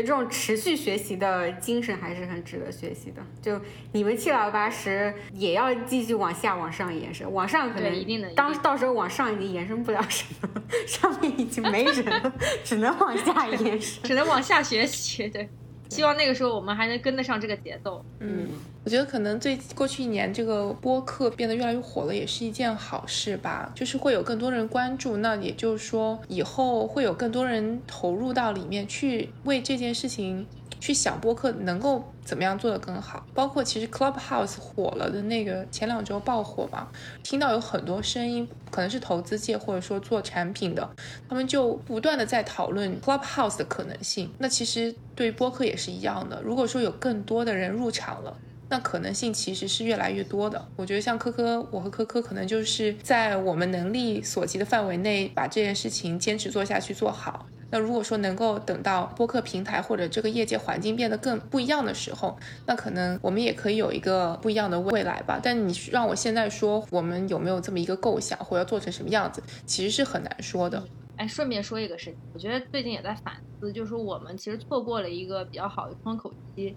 [0.00, 3.20] 这种持续学习的精神还是很值得学习的。
[3.42, 3.60] 就
[3.92, 10.48] 你们七老八十也要继续往下往上延伸，往上可能一定的，当到时候往上已经延伸不了什么，
[10.86, 12.32] 上面已经没人了，
[12.64, 15.28] 只能往下延 伸，只能往下学习。
[15.28, 15.48] 对，
[15.92, 18.04] 希望那个时候我们还能跟得上这个节奏。
[18.20, 18.48] 嗯。
[18.84, 23.70] 我觉得可能最过去一年，这个播客变得越来越火了，也是一件好事吧。
[23.76, 30.44] 就是会有更多人关注，那也就是说，以后会有更多人投入到里面去，为这件事情
[30.82, 33.24] 去想播客能够怎么样做得更好。
[33.32, 36.88] 包括其实 Clubhouse 火了的那个前两周爆火嘛，
[37.22, 40.90] 听到有很多声音，可能是投资界或者说做产品的，
[41.28, 44.28] 他们就不断的在讨论 Clubhouse 的可能性。
[44.38, 48.36] 那其实对于播客也是一样的，如果说有更多的人入场了。
[48.68, 50.66] 那可能性其实是越来越多的。
[50.76, 57.44] 我觉得像科科，我和科科可能就是在我们能力所及的范围内，把这件事情坚持做下去做好。
[57.72, 65.40] 那如果说能够等到播客平台或者这个业界环境变得更不一样的时候，那可能我们也可以有一个不一样的未来吧。
[65.42, 70.84] 但你让我现在说我们有没有这么一个构想，或要做成什么样子，其实是很难说的。
[71.16, 76.76] 哎，顺便说一个事情，我觉得最近也在反思，就是我们其实错过了一个比较好的窗口期。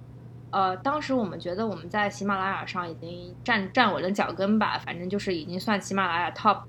[0.52, 6.62] 呃，当时我们觉得我们在喜马拉雅上已经站站稳了脚跟吧，反正就是已经算喜马拉雅 top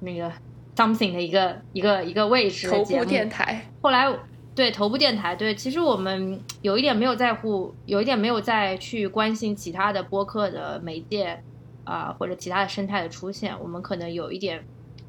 [0.00, 0.32] 那个
[0.76, 3.68] something 的一个一个一个位置头部电台。
[3.80, 4.06] 后来
[4.54, 11.42] 对头部电台，对，其实我们有一点没有在乎，有一点没有再去关心其他的播客的媒介
[11.84, 14.64] 啊，或者其他的生态的出现，我们可能有一点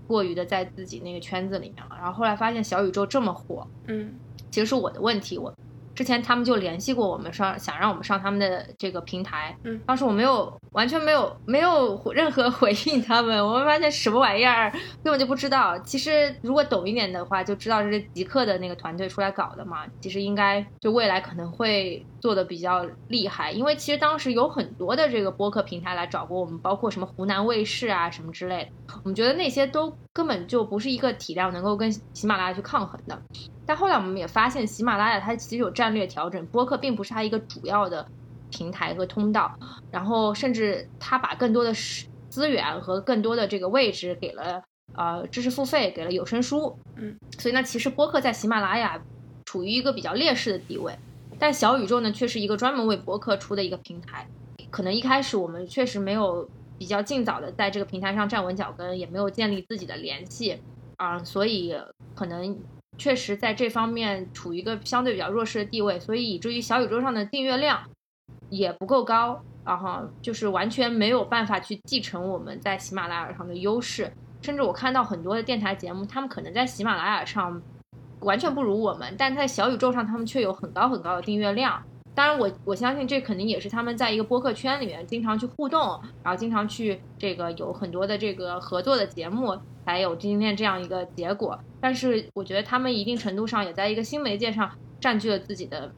[0.08, 1.96] 过于的在自己那个圈子里面了。
[1.96, 4.14] 然后后来发现小宇宙这么火，嗯，
[4.50, 5.54] 其实是我的问题，我。
[5.96, 9.58] 之前他们就联系过我们，上想让我们上他们的这个平台。
[9.64, 13.44] 嗯，当时我没有完全没有没有任何 回应他们。
[13.44, 14.70] 我们发现什么玩意儿
[15.04, 15.80] 根本就不知道。
[15.80, 19.86] 其实如果懂一点的话，就知道是极客的那个团队出来搞的嘛。
[20.02, 28.96] 其实应该就未来可能会做的比较厉害，因为其实当时有很多的这个播客平台来找过我们，包括什么湖南卫视啊什么之类的。
[29.04, 33.22] 我们觉得那些都根本就不是一个体量能够跟喜马拉雅去抗衡的。
[33.66, 38.08] 但后来我们也发现，喜马拉雅它其实有战略调整，播客并不是它一个主要的
[38.52, 39.58] 平台和通道，
[39.92, 41.74] 然后甚至它把更多的
[42.30, 44.62] 资源和更多的这个位置给了
[44.94, 49.02] 呃知识付费，给了有声书，嗯，所以呢，其实播客在喜马拉雅
[49.46, 50.96] 处于一个比较劣势的地位，
[51.40, 54.28] 但小宇宙呢却是一个专门为播客出的一个平台，
[54.70, 56.48] 可能一开始我们确实没有
[56.78, 60.60] 比较尽早的在这个平台上站稳脚跟，也没有建立自己的联系
[60.98, 61.76] 啊，所以
[62.14, 62.56] 可能。
[62.98, 67.80] 确实在这方面处于一个相对比较弱势的地位，所以以至于小宇宙上的订阅量
[68.50, 74.12] 也不够高，然后就是完全没有办法去继承我们在喜马拉雅上的优势。
[74.42, 77.62] 甚至我看到很多的电台节目，他们可能在喜马拉雅上
[78.22, 81.82] 完全不如我们，但在小宇宙上他们却有很高很高的订阅量。
[82.14, 89.58] 当然，我我相信这肯定也是他们在一个播客圈里面经常去互动，然后经常去这个有很多的这个合作的节目。
[89.86, 95.94] 才有今天这样一个结果，但是我觉得他们一定程度上也在一个新媒介上占据了自己的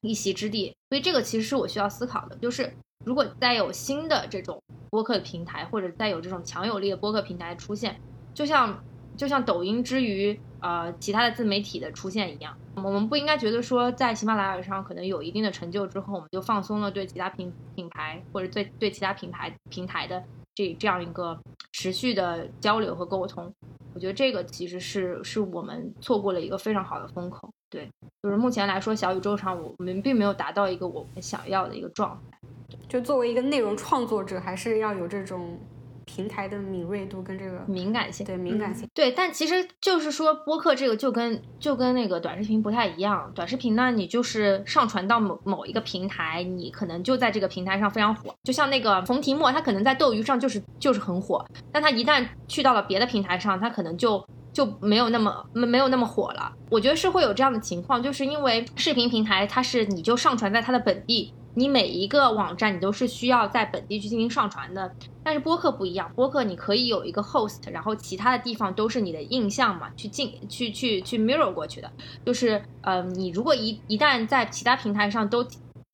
[0.00, 2.72] 一席之地，所以这个其实是我需要思考的，就是
[3.04, 8.00] 如果再有新的这种播客平台，或者再有这种强有力的播客平台出现，
[8.32, 8.80] 就像
[9.16, 20.22] 就像抖音之于呃其他的自媒体的出现一样，我们不应该觉得说在喜马拉雅上可能有一定的成就之后，我们就放松了对其他品品牌或者对对其他品牌平台的。
[20.54, 21.38] 这这样一个
[21.72, 23.52] 持续的交流和沟通，
[23.94, 27.50] 我觉得这个其实是是我们错过了一个非常好的风口。
[27.68, 27.90] 对，
[28.22, 32.38] 就是目前来说，小宇宙上我们并没有达到一个我们想要的一个状态。
[32.88, 35.58] 就作为一个内容创作者，还是要有这种。
[36.04, 43.30] 平台的敏锐度跟这个敏感性，对敏感性，对，但其实就是说播客这个就跟就跟那个短视频不太一样。
[43.34, 48.34] 短视频呢，你就是上传到某某一个平台，你可能就在这个平台上非常火。
[48.44, 54.24] 就像那个冯提莫，他可能在斗鱼上就是就是很火，但他一旦去到了别的平台上，他可能就
[54.54, 56.50] 就没有那么没没有那么火了。
[56.70, 61.34] 我觉得是会有这样的情况，就是因为视频平台它是你就上传在它的本地。
[61.56, 64.90] 你每一个网站你都是需要在本地去进行上传的，
[65.22, 71.88] 但是播客不一样，播客你可以有一个 host，然后其他的地方都是你的印象嘛，去进去去去 mirror 过去的，
[72.26, 75.46] 就是呃，你如果一一旦在其他平台上都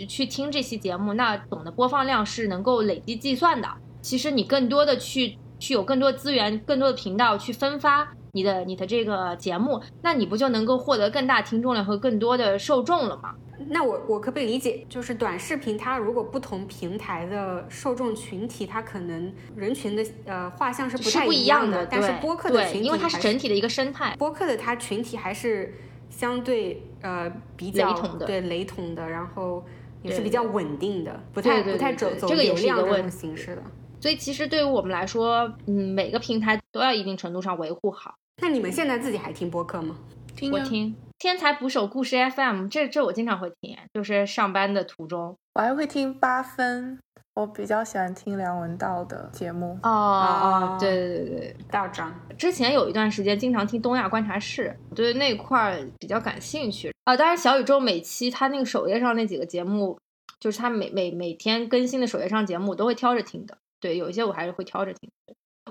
[0.09, 3.69] 去听这期节目，那总的播放量是能够累积计算的。
[4.01, 13.35] 其实你更多的去去有更多资源、更多的频道去分发你的你的这个节目，那你不就能够获得更大听众量和更多的受众了吗？
[13.69, 25.75] 那我我可不可以理解，就是短视频它如果不同平台的受众群体，它可能人群的呃画像是不太一样的，但是播客的群体，因为它是整体的一个生态，播客的它群体还是
[26.09, 29.63] 相对呃比较雷同的对雷同的，然后
[30.03, 33.63] 也是比较稳定的，不太不太走走这个也流量种形式的。
[34.01, 38.15] 所以其实对于我们来说，嗯，每个平台都要一定程度上维护好。
[38.41, 39.97] 那你们现在自己还听播客吗？
[40.35, 45.37] 听啊我听天才捕手故事 FM，这这我经常会听，就是上班的途中。
[45.55, 46.99] 我还会听八分，
[47.35, 49.79] 我比较喜欢听梁文道的节目。
[49.83, 57.15] 哦哦对对对对，道长，之前有一段时间经常听东亚观察室，我对那块儿比较感兴趣啊。
[57.15, 59.99] 当然，小宇宙每期它那个首页上那几个节目，
[60.39, 63.59] 就是它每每每天更新的首页上节目，我都会挑着听的。
[63.79, 65.11] 对，有一些我还是会挑着听。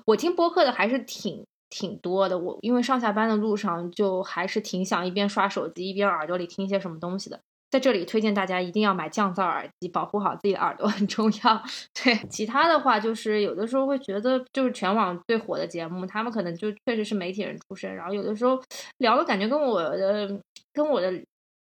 [0.05, 2.37] 我听播客的还是挺挺多的。
[2.37, 7.39] 我因为上下班的路上，就还是挺想一边刷手机一边耳朵里听一些什么东西的。
[7.71, 11.63] 在这里推荐大家一定要买降噪耳机，保护好自己的耳朵很重要。
[12.03, 18.59] 对，其他的话就是有的时候会觉得，就是全网最火的节目，他们可能就确实是媒体人出身，然后有的时候
[18.97, 20.41] 聊的感觉跟我的
[20.73, 21.13] 跟我的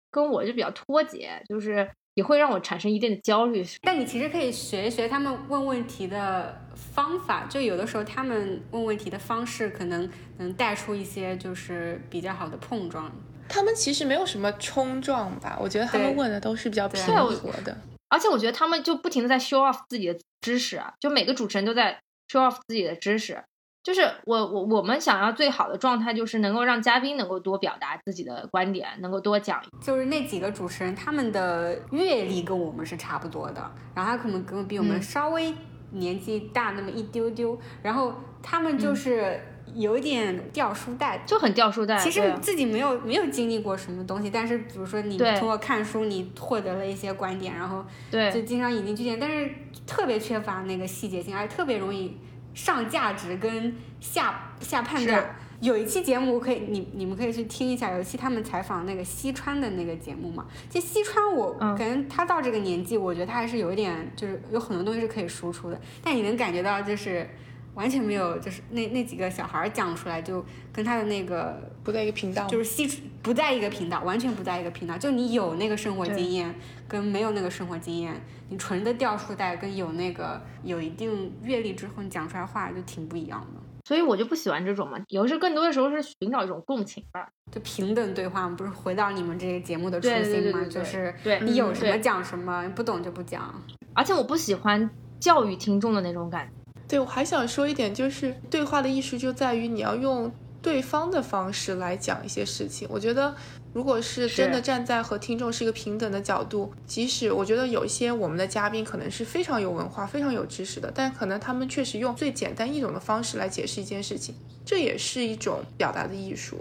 [0.10, 3.66] 跟我就比较脱节，就是也会让我产生一定的焦虑。
[3.82, 13.12] 但你其实可以学一学他们问问题的方法，就有的时候他们问问题的方式可能能带出一些就是比较好的碰撞。
[13.47, 17.76] 他们其实没有什么冲撞吧，我觉得他们问的都是比较对平和的。
[18.09, 23.41] 而且我觉得他们就不停的在 show off 自己的知识啊，就每个主持人都在 show off 自己的知识。
[23.84, 29.62] 就是我我我们想要最好的状态，就是能够让嘉宾能够多表达自己的观点，能够多讲。
[29.82, 35.54] 就是那几个主持人，他们的阅历跟我们是差不多的，然后他可能跟比我们嗯稍微
[35.92, 38.14] 年纪大那么一丢丢，然后
[38.44, 39.40] 他们就是
[39.74, 41.98] 有一点掉书袋，就很掉书袋。
[41.98, 49.50] 其实自己没有没有经历过什么东西，但是比如说你通过看书，你获得了一些观点，然后对就经常引经据典，但是
[49.88, 52.16] 特别缺乏那个细节性，而且特别容易
[52.54, 55.36] 上价值跟下下判断。
[55.62, 57.91] 有一期节目可以，你你们可以去听一下。
[57.91, 67.30] 有一期他们采访那个西川的那个节目嘛，其实西川我嗯感觉他到这个年纪，我觉得他还是有一点，就是有很多东西是可以输出的，但你能感觉到就是
[67.74, 70.44] 完全没有，就是那那几个小孩儿讲出来，就
[70.74, 74.98] 跟他的那个不在一个频道，就是西不在一个频道，完全不在一个频道。
[74.98, 76.54] 就你有那个生活经验，
[76.88, 78.14] 跟没有那个生活经验，
[78.50, 83.62] 你纯的掉书袋，跟有那个有一定阅历之后，你讲出来话就挺不一样的。
[83.84, 85.00] 所以我就不喜欢这种嘛。
[85.08, 87.28] 有时候更多的时候是寻找一种共情吧。
[87.52, 90.60] 就平等对话，不是回到你们这个节目的初对对心嘛？
[90.60, 93.54] 对对对就是对你有什么讲什么，不懂就不讲。
[93.94, 96.54] 而且我不喜欢教育听众的那种感觉。
[96.92, 100.30] 对，我还想说一点，就是对话的艺术就在于你要用
[100.62, 102.86] 对方的方式来讲一些事情。
[102.92, 103.34] 我觉得，
[103.72, 114.36] 如果是真的站在和听众是一个平等的角度，即使我觉得有一些我们的嘉宾可能是非常有文化、非常有知识的，但可能他们确实用最简单易懂的方式来解释一件事情，
[114.66, 116.58] 这也是一种表达的艺术。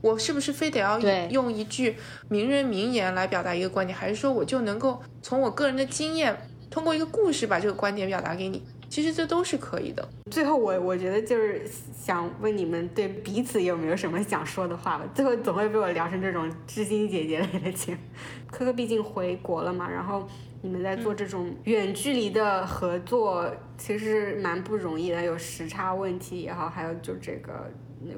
[0.00, 1.96] 我是不是非得要用一句
[2.30, 6.34] 名人名言来表达一个观点，还是说我就能够从我个人的经验，
[6.70, 8.62] 通过一个故事把这个观点表达给你？
[8.94, 10.08] 其实这都是可以的。
[10.30, 15.04] 最后我我觉得就是想问你们对彼此有没有什么想说的话吧？
[15.12, 17.98] 最后总会被我聊成这种知心姐姐类的节目。
[18.52, 20.28] 科科毕竟回国了嘛，然后
[20.62, 27.68] 你们在做这种远距离的合作，其实蛮不容易的，有时差问题也好，还有就这个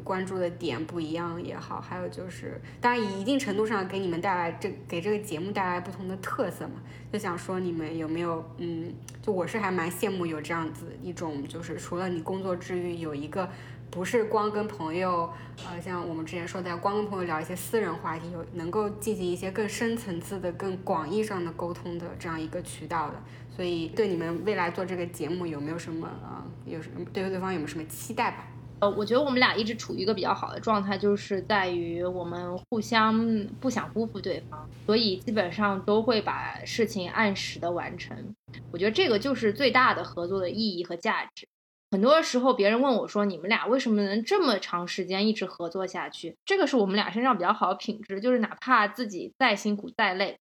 [0.04, 6.74] 关注的点不一样也好，还有就是当然一定程度上给你们带来这给这个节目带来不同的特色嘛。
[7.12, 13.48] 就想说你们有没有嗯，就我是还蛮羡慕有这样子一种，就是除了你工作之余有一个。
[13.88, 15.30] 不是光跟朋友，
[15.64, 23.14] 呃，像我们之前说的，光跟朋友聊一些私人话题，有能够进行一些更深层次的、更广义上的沟通的这样一个渠道的。
[23.54, 28.48] 所以，对你们未来做这个节目有没有什么啊、呃，有什么对对方有没有什么期待吧？
[28.78, 38.34] 呃，我觉得我们俩一直处于一个比较好的状态，就是在于我们互相不想辜负对方，所以基本上都会把事情按时的完成。
[38.70, 41.48] 我觉得这个就是最大的合作的意义和价值。
[41.92, 50.36] 很多时候，别人问我说：“你们俩为什么能这么长时间一直合作下去？”这个是我们俩身上比较好的品质，就是哪怕自己再辛苦再累，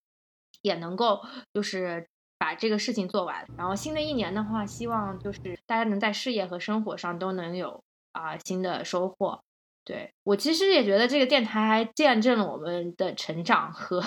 [0.63, 1.21] 也能够
[1.53, 2.07] 就是
[2.38, 3.45] 把这个事情做完。
[3.57, 7.81] 然后新的一年的话，希望就是大家能在事业和生活上都能有
[8.16, 9.39] 啊、新的收获。
[9.84, 14.01] 对我其实也觉得这个电台还见证了我们的成长和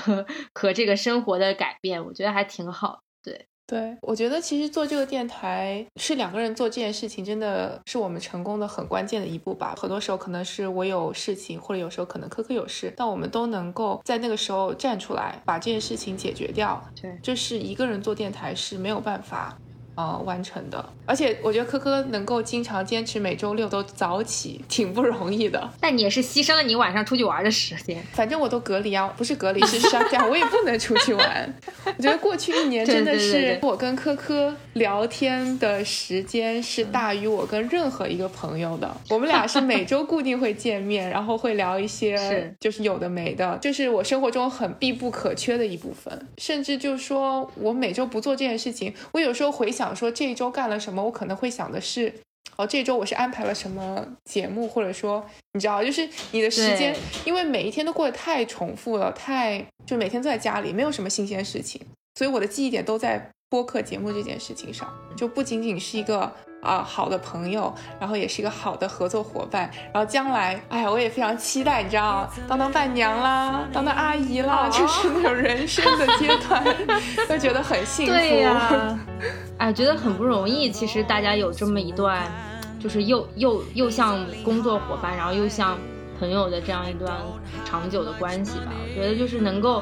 [0.52, 3.00] 和这个生活的改变，我觉得还挺好。
[3.22, 3.46] 对。
[3.68, 9.74] 对，我觉得其实做这个电台是两个人做这件事情，真的是我们成功的很关键的一步吧。
[9.76, 16.82] 很多时候可能是我有事情，或者有时候可能科科有事，但我们都能够在那个时候站出来，把这件事情解决掉。
[16.98, 19.54] 对，这是一个人做电台是没有办法，
[19.98, 20.84] 呃完成的。
[21.04, 25.68] 而且我觉得科科能够经常坚持每周六都早起，挺不容易的。
[25.80, 28.00] 但你也是牺牲了你晚上出去玩的时间。
[28.12, 31.54] 反正我都隔离啊，不是隔离是上架，我也不能出去玩。
[31.84, 38.88] 我觉得过去一年真的是我跟科科聊天的时间是大于我跟任何一个朋友的。
[39.08, 46.28] 我们俩是每周固定会见面，然后会聊一些 就是有的没的，就是我生活中很必不可缺的一部分。
[46.36, 52.12] 甚至就是说我每周不做这件事情，我有时候回想说这一周干了什么，我可能会想的是，
[52.56, 61.80] 哦，这周我是安排了什么节目，或者说你知道，就是你的时间，因为每一天都过得太重复了，太就每天都在家里，没有什么新鲜事情，
[62.14, 66.30] 所以我的记忆点都在播客节目这件事情上，就不仅仅是一个。
[66.60, 76.64] 啊，好的朋友，然后也是一个好的合作伙伴，然后将来，哎呀，我也非常期待，你知道，当当伴娘啦，当当阿姨啦，就是那种人生的阶段，
[77.28, 78.12] 都觉得很幸福。
[78.12, 78.98] 对呀，
[79.58, 80.68] 哎，觉得很不容易。
[80.72, 82.24] 其实大家有这么一段，
[82.80, 85.78] 就是又又又像工作伙伴，然后又像
[86.18, 87.12] 朋友的这样一段
[87.64, 88.72] 长久的关系吧。
[88.82, 89.80] 我觉得就是能够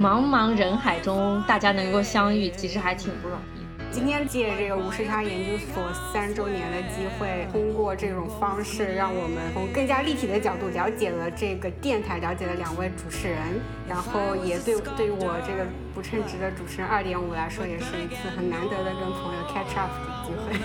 [0.00, 3.58] 茫茫人海中大家能够相遇，其实还挺不容易。
[3.90, 5.82] 今天借这个无时差研究所
[6.12, 13.38] 三周年的机会，通过这种方式，让我们从更加立体的角度了解了这个电台，了解了两位主持人，
[13.88, 19.90] 然后也对对我这个不称职的主持人二点五来说，也是一次很难得的跟朋友 catch up
[20.30, 20.58] 的机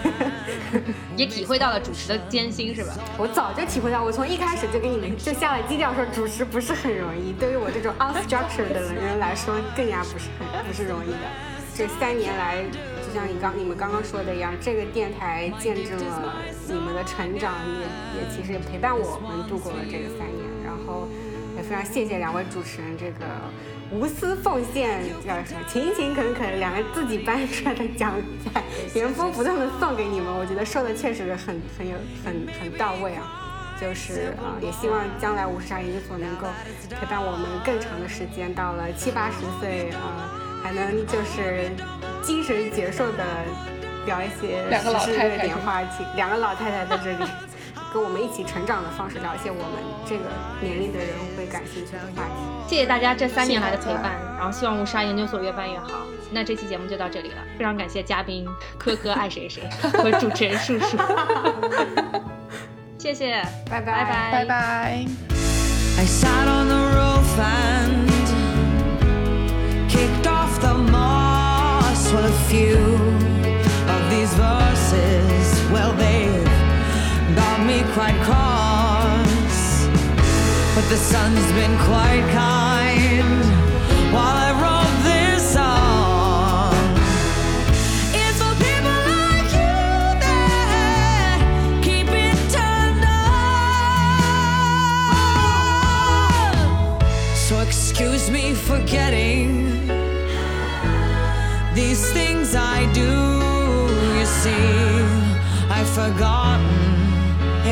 [0.74, 0.84] 会，
[1.18, 2.94] 也体会到了主持的艰辛，是吧？
[3.18, 11.28] 我早就体会到，我从一开始就给你们就下了基调，说主持不是很容易，对于我这种 unstructured 的人来说，更加不是很不是容易的。
[11.76, 12.64] 这三年来。
[13.06, 16.34] 就像你刚你们刚刚说的一样，这个电台见证了
[16.68, 20.42] 你们的成长，也也其实也陪伴我们度过了这个三年。
[20.66, 21.08] 然后
[21.56, 23.26] 也非常谢谢两位主持人这个
[23.92, 28.14] 无私奉献，叫什么勤勤恳恳，两个自己搬出来的奖
[28.54, 28.62] 在
[28.94, 31.96] 原封不动的送给你们，我觉得说的确实很很有
[32.26, 33.40] 很很到位啊。
[33.82, 36.48] 就是啊，也希望将来五十场研究所能够
[36.90, 40.30] 陪伴我们更长的时间，到了七八十岁啊，
[40.64, 41.70] 还能就是。
[42.24, 43.26] 精神矍铄的
[44.06, 47.30] 聊一些两个老太太点话题，两个老太太在这里
[47.94, 49.66] 跟我们一起成长的方式聊一些我们
[50.06, 50.26] 这个
[50.60, 52.34] 年龄的人会感兴趣的话题。
[52.68, 55.90] 谢谢大家这三年来的陪伴，然后希望无沙研究所越办越好。
[56.32, 58.48] 那这期节目就到这里了，非常感谢嘉宾
[58.80, 59.62] 科科爱谁谁
[59.94, 60.98] 和主持人树树，
[62.98, 63.40] 谢谢，
[63.70, 65.06] 拜拜拜拜拜。
[75.72, 75.94] well,
[77.66, 79.88] me quite cross.
[80.76, 83.44] But the sun's been quite kind
[84.14, 86.74] while I wrote this song.
[88.14, 89.78] It's for people like you
[90.26, 91.38] that
[91.82, 93.06] keep it turned
[96.44, 97.00] on.
[97.36, 99.88] So excuse me for getting
[101.74, 103.12] these things I do,
[104.20, 105.06] you see,
[105.70, 106.43] I've forgotten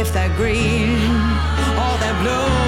[0.01, 0.97] life that green,
[1.77, 2.60] all that blue.